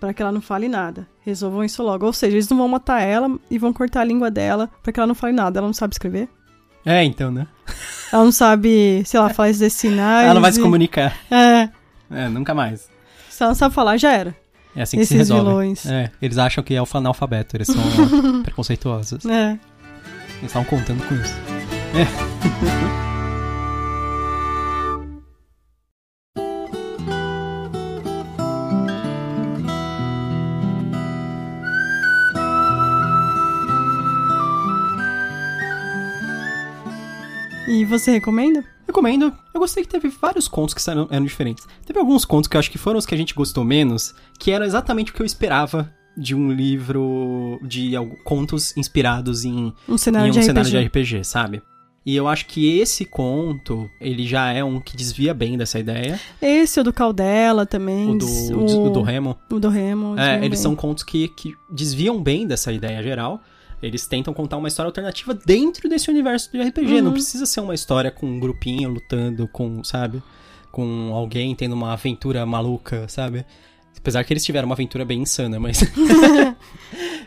para 0.01 0.15
que 0.15 0.21
ela 0.21 0.31
não 0.31 0.41
fale 0.41 0.67
nada. 0.67 1.07
Resolvam 1.23 1.63
isso 1.63 1.83
logo. 1.83 2.07
Ou 2.07 2.11
seja, 2.11 2.35
eles 2.35 2.49
não 2.49 2.57
vão 2.57 2.67
matar 2.67 3.01
ela 3.01 3.37
e 3.51 3.59
vão 3.59 3.71
cortar 3.71 4.01
a 4.01 4.03
língua 4.03 4.31
dela 4.31 4.67
para 4.81 4.91
que 4.91 4.99
ela 4.99 5.05
não 5.05 5.13
fale 5.13 5.31
nada. 5.31 5.59
Ela 5.59 5.67
não 5.67 5.75
sabe 5.75 5.93
escrever? 5.93 6.27
É, 6.83 7.03
então, 7.03 7.31
né? 7.31 7.45
Ela 8.11 8.25
não 8.25 8.31
sabe, 8.31 9.03
sei 9.05 9.19
lá, 9.19 9.29
falar 9.29 9.51
esses 9.51 9.71
sinais. 9.71 10.25
Ela 10.25 10.33
não 10.33 10.41
vai 10.41 10.51
se 10.51 10.59
comunicar. 10.59 11.15
É. 11.29 11.69
É, 12.09 12.27
nunca 12.27 12.53
mais. 12.53 12.89
Se 13.29 13.41
ela 13.41 13.51
não 13.51 13.55
sabe 13.55 13.73
falar, 13.73 13.95
já 13.95 14.11
era. 14.11 14.35
É 14.75 14.83
assim 14.83 14.97
que 14.97 15.05
se 15.05 15.15
resolve. 15.15 15.43
vilões. 15.49 15.85
É, 15.85 16.11
eles 16.21 16.37
acham 16.37 16.63
que 16.63 16.73
é 16.73 16.81
analfabeto, 16.93 17.57
eles 17.57 17.67
são 17.67 17.81
preconceituosos. 18.43 19.25
É. 19.25 19.51
Eles 20.39 20.43
estavam 20.43 20.65
contando 20.65 21.03
com 21.07 21.15
isso. 21.15 21.35
E 37.67 37.85
você 37.85 38.11
recomenda? 38.11 38.63
Recomendo. 38.91 39.33
Eu 39.53 39.59
gostei 39.59 39.83
que 39.83 39.89
teve 39.89 40.09
vários 40.09 40.47
contos 40.49 40.73
que 40.73 40.81
saíram, 40.81 41.07
eram 41.09 41.25
diferentes. 41.25 41.65
Teve 41.85 41.97
alguns 41.97 42.25
contos 42.25 42.47
que 42.49 42.57
eu 42.57 42.59
acho 42.59 42.69
que 42.69 42.77
foram 42.77 42.99
os 42.99 43.05
que 43.05 43.15
a 43.15 43.17
gente 43.17 43.33
gostou 43.33 43.63
menos, 43.63 44.13
que 44.37 44.51
eram 44.51 44.65
exatamente 44.65 45.11
o 45.11 45.13
que 45.13 45.21
eu 45.21 45.25
esperava 45.25 45.89
de 46.17 46.35
um 46.35 46.51
livro 46.51 47.57
de 47.63 47.93
contos 48.25 48.75
inspirados 48.75 49.45
em, 49.45 49.73
Um 49.87 49.97
cenário, 49.97 50.27
em 50.27 50.29
um 50.29 50.33
de, 50.33 50.39
RPG. 50.39 50.45
cenário 50.45 50.69
de 50.69 50.77
RPG, 50.77 51.23
sabe? 51.23 51.61
E 52.05 52.15
eu 52.15 52.27
acho 52.27 52.47
que 52.47 52.79
esse 52.79 53.05
conto, 53.05 53.87
ele 53.99 54.25
já 54.25 54.51
é 54.51 54.63
um 54.63 54.79
que 54.79 54.97
desvia 54.97 55.33
bem 55.33 55.55
dessa 55.55 55.79
ideia. 55.79 56.19
Esse, 56.41 56.79
o 56.79 56.83
do 56.83 56.91
Caldela 56.91 57.65
também. 57.65 58.09
O 58.09 58.17
do, 58.17 58.25
o, 58.25 58.87
o 58.87 58.89
do 58.89 59.01
Remo. 59.03 59.37
o 59.51 59.59
do 59.59 59.69
Remo. 59.69 60.19
É, 60.19 60.37
eles 60.37 60.49
bem. 60.49 60.57
são 60.57 60.75
contos 60.75 61.03
que, 61.03 61.27
que 61.29 61.53
desviam 61.71 62.21
bem 62.21 62.47
dessa 62.47 62.73
ideia 62.73 63.01
geral. 63.03 63.39
Eles 63.81 64.05
tentam 64.05 64.33
contar 64.33 64.57
uma 64.57 64.67
história 64.67 64.87
alternativa 64.87 65.33
dentro 65.33 65.89
desse 65.89 66.09
universo 66.09 66.51
de 66.51 66.61
RPG. 66.61 66.95
Uhum. 66.95 67.01
Não 67.01 67.11
precisa 67.11 67.45
ser 67.45 67.61
uma 67.61 67.73
história 67.73 68.11
com 68.11 68.25
um 68.25 68.39
grupinho 68.39 68.89
lutando 68.89 69.47
com, 69.47 69.83
sabe? 69.83 70.21
Com 70.71 71.11
alguém 71.13 71.55
tendo 71.55 71.73
uma 71.73 71.93
aventura 71.93 72.45
maluca, 72.45 73.07
sabe? 73.07 73.45
Apesar 73.97 74.23
que 74.23 74.33
eles 74.33 74.43
tiveram 74.43 74.67
uma 74.67 74.73
aventura 74.73 75.05
bem 75.05 75.21
insana, 75.21 75.59
mas. 75.59 75.81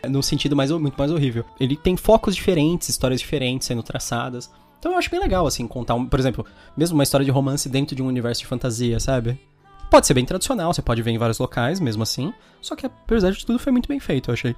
no 0.09 0.21
sentido 0.21 0.55
mais, 0.55 0.71
muito 0.71 0.97
mais 0.97 1.11
horrível. 1.11 1.45
Ele 1.59 1.75
tem 1.75 1.95
focos 1.97 2.35
diferentes, 2.35 2.89
histórias 2.89 3.19
diferentes 3.19 3.67
sendo 3.67 3.83
traçadas. 3.83 4.49
Então 4.79 4.91
eu 4.91 4.97
acho 4.97 5.09
bem 5.09 5.19
legal, 5.19 5.47
assim, 5.47 5.67
contar, 5.67 5.95
um, 5.95 6.05
por 6.05 6.19
exemplo, 6.19 6.45
mesmo 6.77 6.95
uma 6.95 7.03
história 7.03 7.25
de 7.25 7.31
romance 7.31 7.67
dentro 7.67 7.95
de 7.95 8.03
um 8.03 8.07
universo 8.07 8.41
de 8.41 8.47
fantasia, 8.47 8.99
sabe? 8.99 9.39
Pode 9.89 10.05
ser 10.05 10.13
bem 10.13 10.25
tradicional, 10.25 10.73
você 10.73 10.81
pode 10.81 11.01
ver 11.01 11.11
em 11.11 11.17
vários 11.17 11.39
locais, 11.39 11.79
mesmo 11.79 12.03
assim. 12.03 12.33
Só 12.61 12.75
que, 12.75 12.85
apesar 12.85 13.31
de 13.31 13.45
tudo, 13.45 13.57
foi 13.57 13.71
muito 13.71 13.87
bem 13.87 13.99
feito, 13.99 14.29
eu 14.29 14.33
achei. 14.33 14.55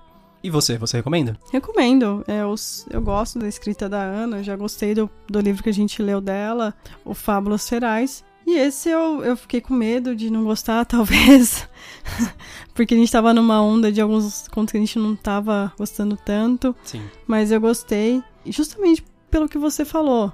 E 0.47 0.49
você, 0.49 0.77
você 0.77 0.95
recomenda? 0.95 1.37
Recomendo. 1.51 2.23
É, 2.25 2.45
os- 2.45 2.85
eu 2.89 3.01
gosto 3.01 3.37
da 3.37 3.49
escrita 3.49 3.89
da 3.89 4.01
Ana, 4.01 4.41
já 4.41 4.55
gostei 4.55 4.95
do, 4.95 5.09
do 5.27 5.41
livro 5.41 5.61
que 5.61 5.67
a 5.67 5.73
gente 5.73 6.01
leu 6.01 6.21
dela, 6.21 6.73
o 7.03 7.13
Fábulas 7.13 7.67
Ferais. 7.67 8.23
E 8.45 8.57
esse 8.57 8.87
eu, 8.89 9.21
eu 9.25 9.35
fiquei 9.35 9.59
com 9.59 9.73
medo 9.73 10.15
de 10.15 10.29
não 10.29 10.45
gostar, 10.45 10.85
talvez. 10.87 11.67
Porque 12.73 12.93
a 12.93 12.97
gente 12.97 13.11
tava 13.11 13.33
numa 13.33 13.61
onda 13.61 13.91
de 13.91 13.99
alguns 13.99 14.47
contos 14.47 14.71
que 14.71 14.77
a 14.77 14.79
gente 14.79 14.97
não 14.97 15.17
tava 15.17 15.73
gostando 15.77 16.15
tanto. 16.15 16.73
Sim. 16.85 17.01
Mas 17.27 17.51
eu 17.51 17.59
gostei, 17.59 18.23
justamente 18.45 19.03
pelo 19.29 19.49
que 19.49 19.57
você 19.57 19.83
falou. 19.83 20.31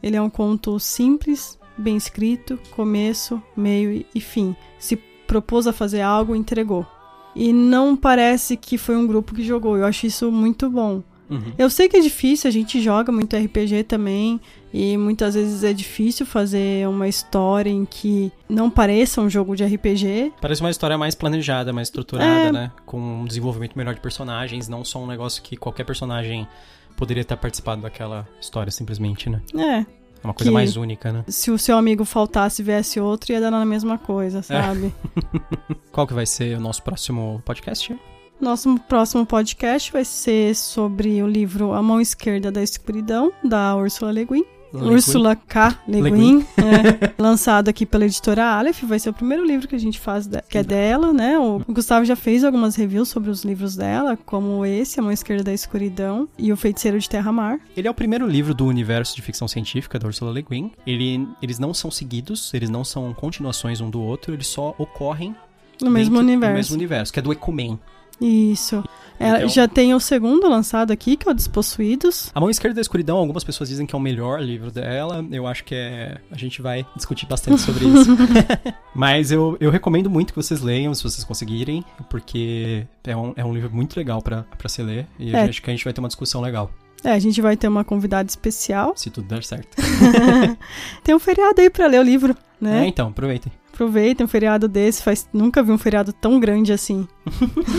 Ele 0.00 0.14
é 0.16 0.22
um 0.22 0.30
conto 0.30 0.78
simples, 0.78 1.58
bem 1.76 1.96
escrito, 1.96 2.56
começo, 2.70 3.42
meio 3.56 4.06
e 4.14 4.20
fim. 4.20 4.54
Se 4.78 4.94
propôs 5.26 5.66
a 5.66 5.72
fazer 5.72 6.02
algo, 6.02 6.36
entregou. 6.36 6.86
E 7.34 7.52
não 7.52 7.96
parece 7.96 8.56
que 8.56 8.76
foi 8.76 8.96
um 8.96 9.06
grupo 9.06 9.34
que 9.34 9.42
jogou. 9.42 9.76
Eu 9.76 9.84
acho 9.84 10.06
isso 10.06 10.30
muito 10.32 10.68
bom. 10.68 11.02
Uhum. 11.30 11.52
Eu 11.56 11.70
sei 11.70 11.88
que 11.88 11.96
é 11.96 12.00
difícil, 12.00 12.48
a 12.48 12.50
gente 12.50 12.80
joga 12.82 13.12
muito 13.12 13.36
RPG 13.36 13.84
também, 13.84 14.40
e 14.74 14.96
muitas 14.96 15.34
vezes 15.36 15.62
é 15.62 15.72
difícil 15.72 16.26
fazer 16.26 16.88
uma 16.88 17.06
história 17.06 17.70
em 17.70 17.84
que 17.84 18.32
não 18.48 18.68
pareça 18.68 19.20
um 19.20 19.30
jogo 19.30 19.54
de 19.54 19.64
RPG. 19.64 20.32
Parece 20.40 20.60
uma 20.60 20.70
história 20.70 20.98
mais 20.98 21.14
planejada, 21.14 21.72
mais 21.72 21.86
estruturada, 21.86 22.48
É. 22.48 22.52
né? 22.52 22.72
Com 22.84 22.98
um 23.00 23.24
desenvolvimento 23.24 23.76
melhor 23.76 23.94
de 23.94 24.00
personagens, 24.00 24.68
não 24.68 24.84
só 24.84 25.00
um 25.00 25.06
negócio 25.06 25.40
que 25.40 25.56
qualquer 25.56 25.84
personagem 25.84 26.48
poderia 26.96 27.24
ter 27.24 27.36
participado 27.36 27.80
daquela 27.82 28.26
história, 28.40 28.72
simplesmente, 28.72 29.30
né? 29.30 29.40
É, 29.56 29.86
É 30.22 30.26
uma 30.26 30.34
coisa 30.34 30.52
mais 30.52 30.76
única, 30.76 31.12
né? 31.12 31.24
se 31.28 31.50
o 31.50 31.58
seu 31.58 31.76
amigo 31.76 32.04
faltasse 32.04 32.60
e 32.60 32.64
viesse 32.64 33.00
outro, 33.00 33.32
ia 33.32 33.40
dar 33.40 33.50
na 33.50 33.64
mesma 33.64 33.96
coisa, 33.96 34.42
sabe? 34.42 34.92
Qual 35.90 36.06
que 36.06 36.12
vai 36.12 36.26
ser 36.26 36.56
o 36.56 36.60
nosso 36.60 36.82
próximo 36.82 37.42
podcast? 37.44 37.96
Nosso 38.40 38.78
próximo 38.88 39.26
podcast 39.26 39.92
vai 39.92 40.04
ser 40.04 40.54
sobre 40.54 41.22
o 41.22 41.26
livro 41.26 41.72
A 41.72 41.82
Mão 41.82 42.00
Esquerda 42.00 42.50
da 42.50 42.62
Escuridão, 42.62 43.32
da 43.44 43.76
Ursula 43.76 44.12
Le 44.12 44.24
Guin. 44.24 44.44
Ursula 44.72 45.34
K. 45.36 45.78
Le 45.88 46.10
Guin, 46.10 46.46
é, 46.56 47.12
lançado 47.20 47.68
aqui 47.68 47.84
pela 47.84 48.04
editora 48.04 48.44
Aleph. 48.44 48.82
Vai 48.84 48.98
ser 48.98 49.10
o 49.10 49.12
primeiro 49.12 49.44
livro 49.44 49.66
que 49.68 49.74
a 49.74 49.78
gente 49.80 49.98
faz, 49.98 50.26
de- 50.26 50.40
que 50.48 50.58
é 50.58 50.62
dela, 50.62 51.12
né? 51.12 51.38
O 51.38 51.60
Gustavo 51.68 52.04
já 52.04 52.14
fez 52.16 52.44
algumas 52.44 52.76
reviews 52.76 53.08
sobre 53.08 53.30
os 53.30 53.44
livros 53.44 53.76
dela, 53.76 54.16
como 54.24 54.64
esse, 54.64 54.98
A 55.00 55.02
Mão 55.02 55.12
Esquerda 55.12 55.44
da 55.44 55.52
Escuridão 55.52 56.28
e 56.38 56.52
O 56.52 56.56
Feiticeiro 56.56 56.98
de 56.98 57.08
Terra-Mar. 57.08 57.58
Ele 57.76 57.88
é 57.88 57.90
o 57.90 57.94
primeiro 57.94 58.26
livro 58.26 58.54
do 58.54 58.66
universo 58.66 59.14
de 59.16 59.22
ficção 59.22 59.48
científica 59.48 59.98
da 59.98 60.06
Ursula 60.06 60.30
Le 60.32 60.42
Guin. 60.48 60.70
Ele, 60.86 61.26
eles 61.42 61.58
não 61.58 61.74
são 61.74 61.90
seguidos, 61.90 62.52
eles 62.54 62.70
não 62.70 62.84
são 62.84 63.12
continuações 63.12 63.80
um 63.80 63.90
do 63.90 64.00
outro, 64.00 64.32
eles 64.34 64.46
só 64.46 64.74
ocorrem 64.78 65.34
No 65.82 65.90
mesmo 65.90 66.18
universo. 66.18 66.52
do 66.52 66.56
mesmo 66.56 66.76
universo, 66.76 67.12
que 67.12 67.18
é 67.18 67.22
do 67.22 67.32
Ecumen. 67.32 67.78
Isso. 68.20 68.82
É, 69.18 69.36
Então- 69.36 69.48
Já 69.50 69.68
tem 69.68 69.94
o 69.94 70.00
segundo 70.00 70.48
lançado 70.48 70.90
aqui, 70.92 71.14
que 71.16 71.28
é 71.28 71.30
o 71.30 71.34
Despossuídos. 71.34 72.30
A 72.34 72.40
Mão 72.40 72.48
Esquerda 72.48 72.76
da 72.76 72.80
Escuridão, 72.80 73.18
algumas 73.18 73.44
pessoas 73.44 73.68
dizem 73.68 73.84
que 73.86 73.94
é 73.94 73.98
o 73.98 74.00
melhor 74.00 74.40
livro 74.42 74.70
dela. 74.70 75.24
Eu 75.30 75.46
acho 75.46 75.62
que 75.64 75.74
é. 75.74 76.18
A 76.30 76.36
gente 76.38 76.62
vai 76.62 76.86
discutir 76.96 77.26
bastante 77.26 77.60
sobre 77.60 77.84
isso. 77.86 78.10
Mas 78.94 79.30
eu, 79.30 79.56
eu 79.60 79.70
recomendo 79.70 80.08
muito 80.08 80.32
que 80.32 80.36
vocês 80.42 80.60
leiam, 80.62 80.94
se 80.94 81.02
vocês 81.02 81.22
conseguirem, 81.22 81.84
porque 82.08 82.86
é 83.04 83.14
um, 83.16 83.32
é 83.36 83.44
um 83.44 83.52
livro 83.52 83.70
muito 83.74 83.94
legal 83.96 84.22
pra 84.22 84.44
se 84.68 84.82
ler. 84.82 85.06
E 85.18 85.34
É. 85.36 85.44
eu 85.44 85.48
acho 85.50 85.60
que 85.62 85.68
a 85.70 85.72
gente 85.74 85.84
vai 85.84 85.92
ter 85.92 86.00
uma 86.00 86.08
discussão 86.08 86.40
legal, 86.40 86.70
É, 87.04 87.12
a 87.12 87.18
gente 87.18 87.40
vai 87.42 87.56
ter 87.56 87.68
uma 87.68 87.84
convidada 87.84 88.28
especial. 88.28 88.94
se 88.96 89.10
tudo 89.10 89.26
der 89.28 89.42
certo. 89.44 89.76
Tem 91.04 91.14
um 91.14 91.18
feriado 91.18 91.60
aí 91.60 91.68
pra 91.70 91.86
ler 91.86 92.00
o 92.00 92.02
livro, 92.02 92.32
É, 92.60 92.64
né? 92.64 92.86
então, 92.86 93.08
aproveitem. 93.08 93.52
Aproveitem 93.80 94.26
um 94.26 94.28
feriado 94.28 94.68
desse. 94.68 95.02
Faz... 95.02 95.26
Nunca 95.32 95.62
vi 95.62 95.72
um 95.72 95.78
feriado 95.78 96.12
tão 96.12 96.38
grande 96.38 96.70
assim. 96.70 97.08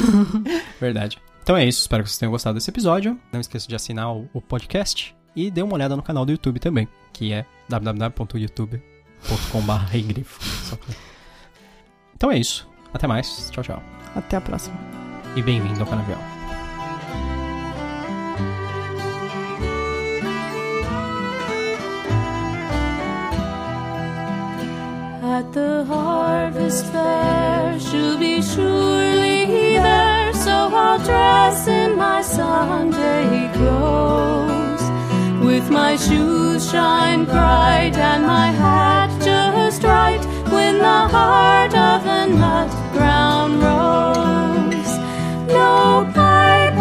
Verdade. 0.81 1.19
Então 1.43 1.55
é 1.55 1.63
isso, 1.63 1.81
espero 1.81 2.01
que 2.01 2.09
vocês 2.09 2.17
tenham 2.17 2.31
gostado 2.31 2.55
desse 2.55 2.71
episódio. 2.71 3.19
Não 3.31 3.39
esqueça 3.39 3.67
de 3.67 3.75
assinar 3.75 4.11
o, 4.11 4.41
podcast 4.41 5.15
e 5.35 5.51
dê 5.51 5.61
uma 5.61 5.75
olhada 5.75 5.95
no 5.95 6.01
canal 6.01 6.25
do 6.25 6.31
YouTube 6.31 6.59
também, 6.59 6.87
que 7.13 7.31
é 7.31 7.45
www.youtube.com.br 7.69 10.21
Então 12.15 12.31
é 12.31 12.39
isso. 12.39 12.67
Até 12.91 13.05
mais. 13.05 13.51
Tchau, 13.51 13.63
tchau. 13.63 13.83
Até 14.15 14.37
a 14.37 14.41
próxima. 14.41 14.75
E 15.35 15.41
bem-vindo 15.43 15.81
ao 15.81 15.85
Canavial. 15.85 16.40
At 25.41 25.53
the 25.53 25.83
harvest 25.85 26.85
fair, 26.93 27.79
she'll 27.79 28.19
be 28.19 28.43
surely 28.43 29.73
there. 29.87 30.31
So 30.33 30.51
I'll 30.51 30.99
dress 30.99 31.67
in 31.67 31.97
my 31.97 32.21
Sunday 32.21 33.49
clothes, 33.55 34.83
with 35.43 35.71
my 35.71 35.95
shoes 35.95 36.69
shine 36.69 37.25
bright 37.25 37.97
and 37.97 38.21
my 38.27 38.49
hat 38.51 39.09
just 39.19 39.81
right. 39.81 40.23
When 40.53 40.77
the 40.77 41.01
heart 41.15 41.73
of 41.73 42.03
the 42.03 42.25
nut 42.27 42.69
brown 42.93 43.49
rose, 43.65 44.93
no 45.47 46.07
pipe 46.13 46.75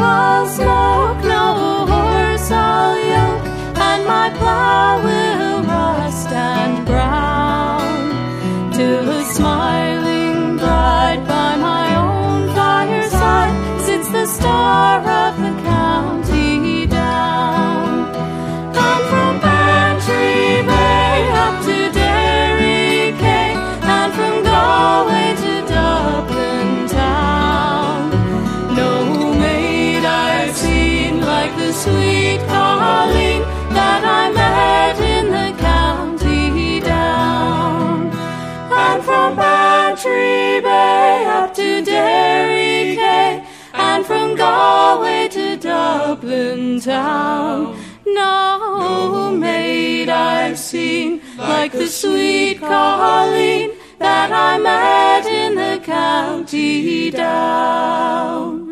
to 46.21 46.81
town, 46.81 47.77
no 48.07 49.31
maid 49.37 50.09
I've 50.09 50.59
seen, 50.59 51.21
like 51.37 51.73
the 51.73 51.87
sweet 51.87 52.59
Colleen 52.61 53.73
that 53.99 54.31
I 54.33 54.59
met 54.59 55.27
in 55.27 55.55
the 55.55 55.85
county 55.85 57.11
down. 57.11 58.70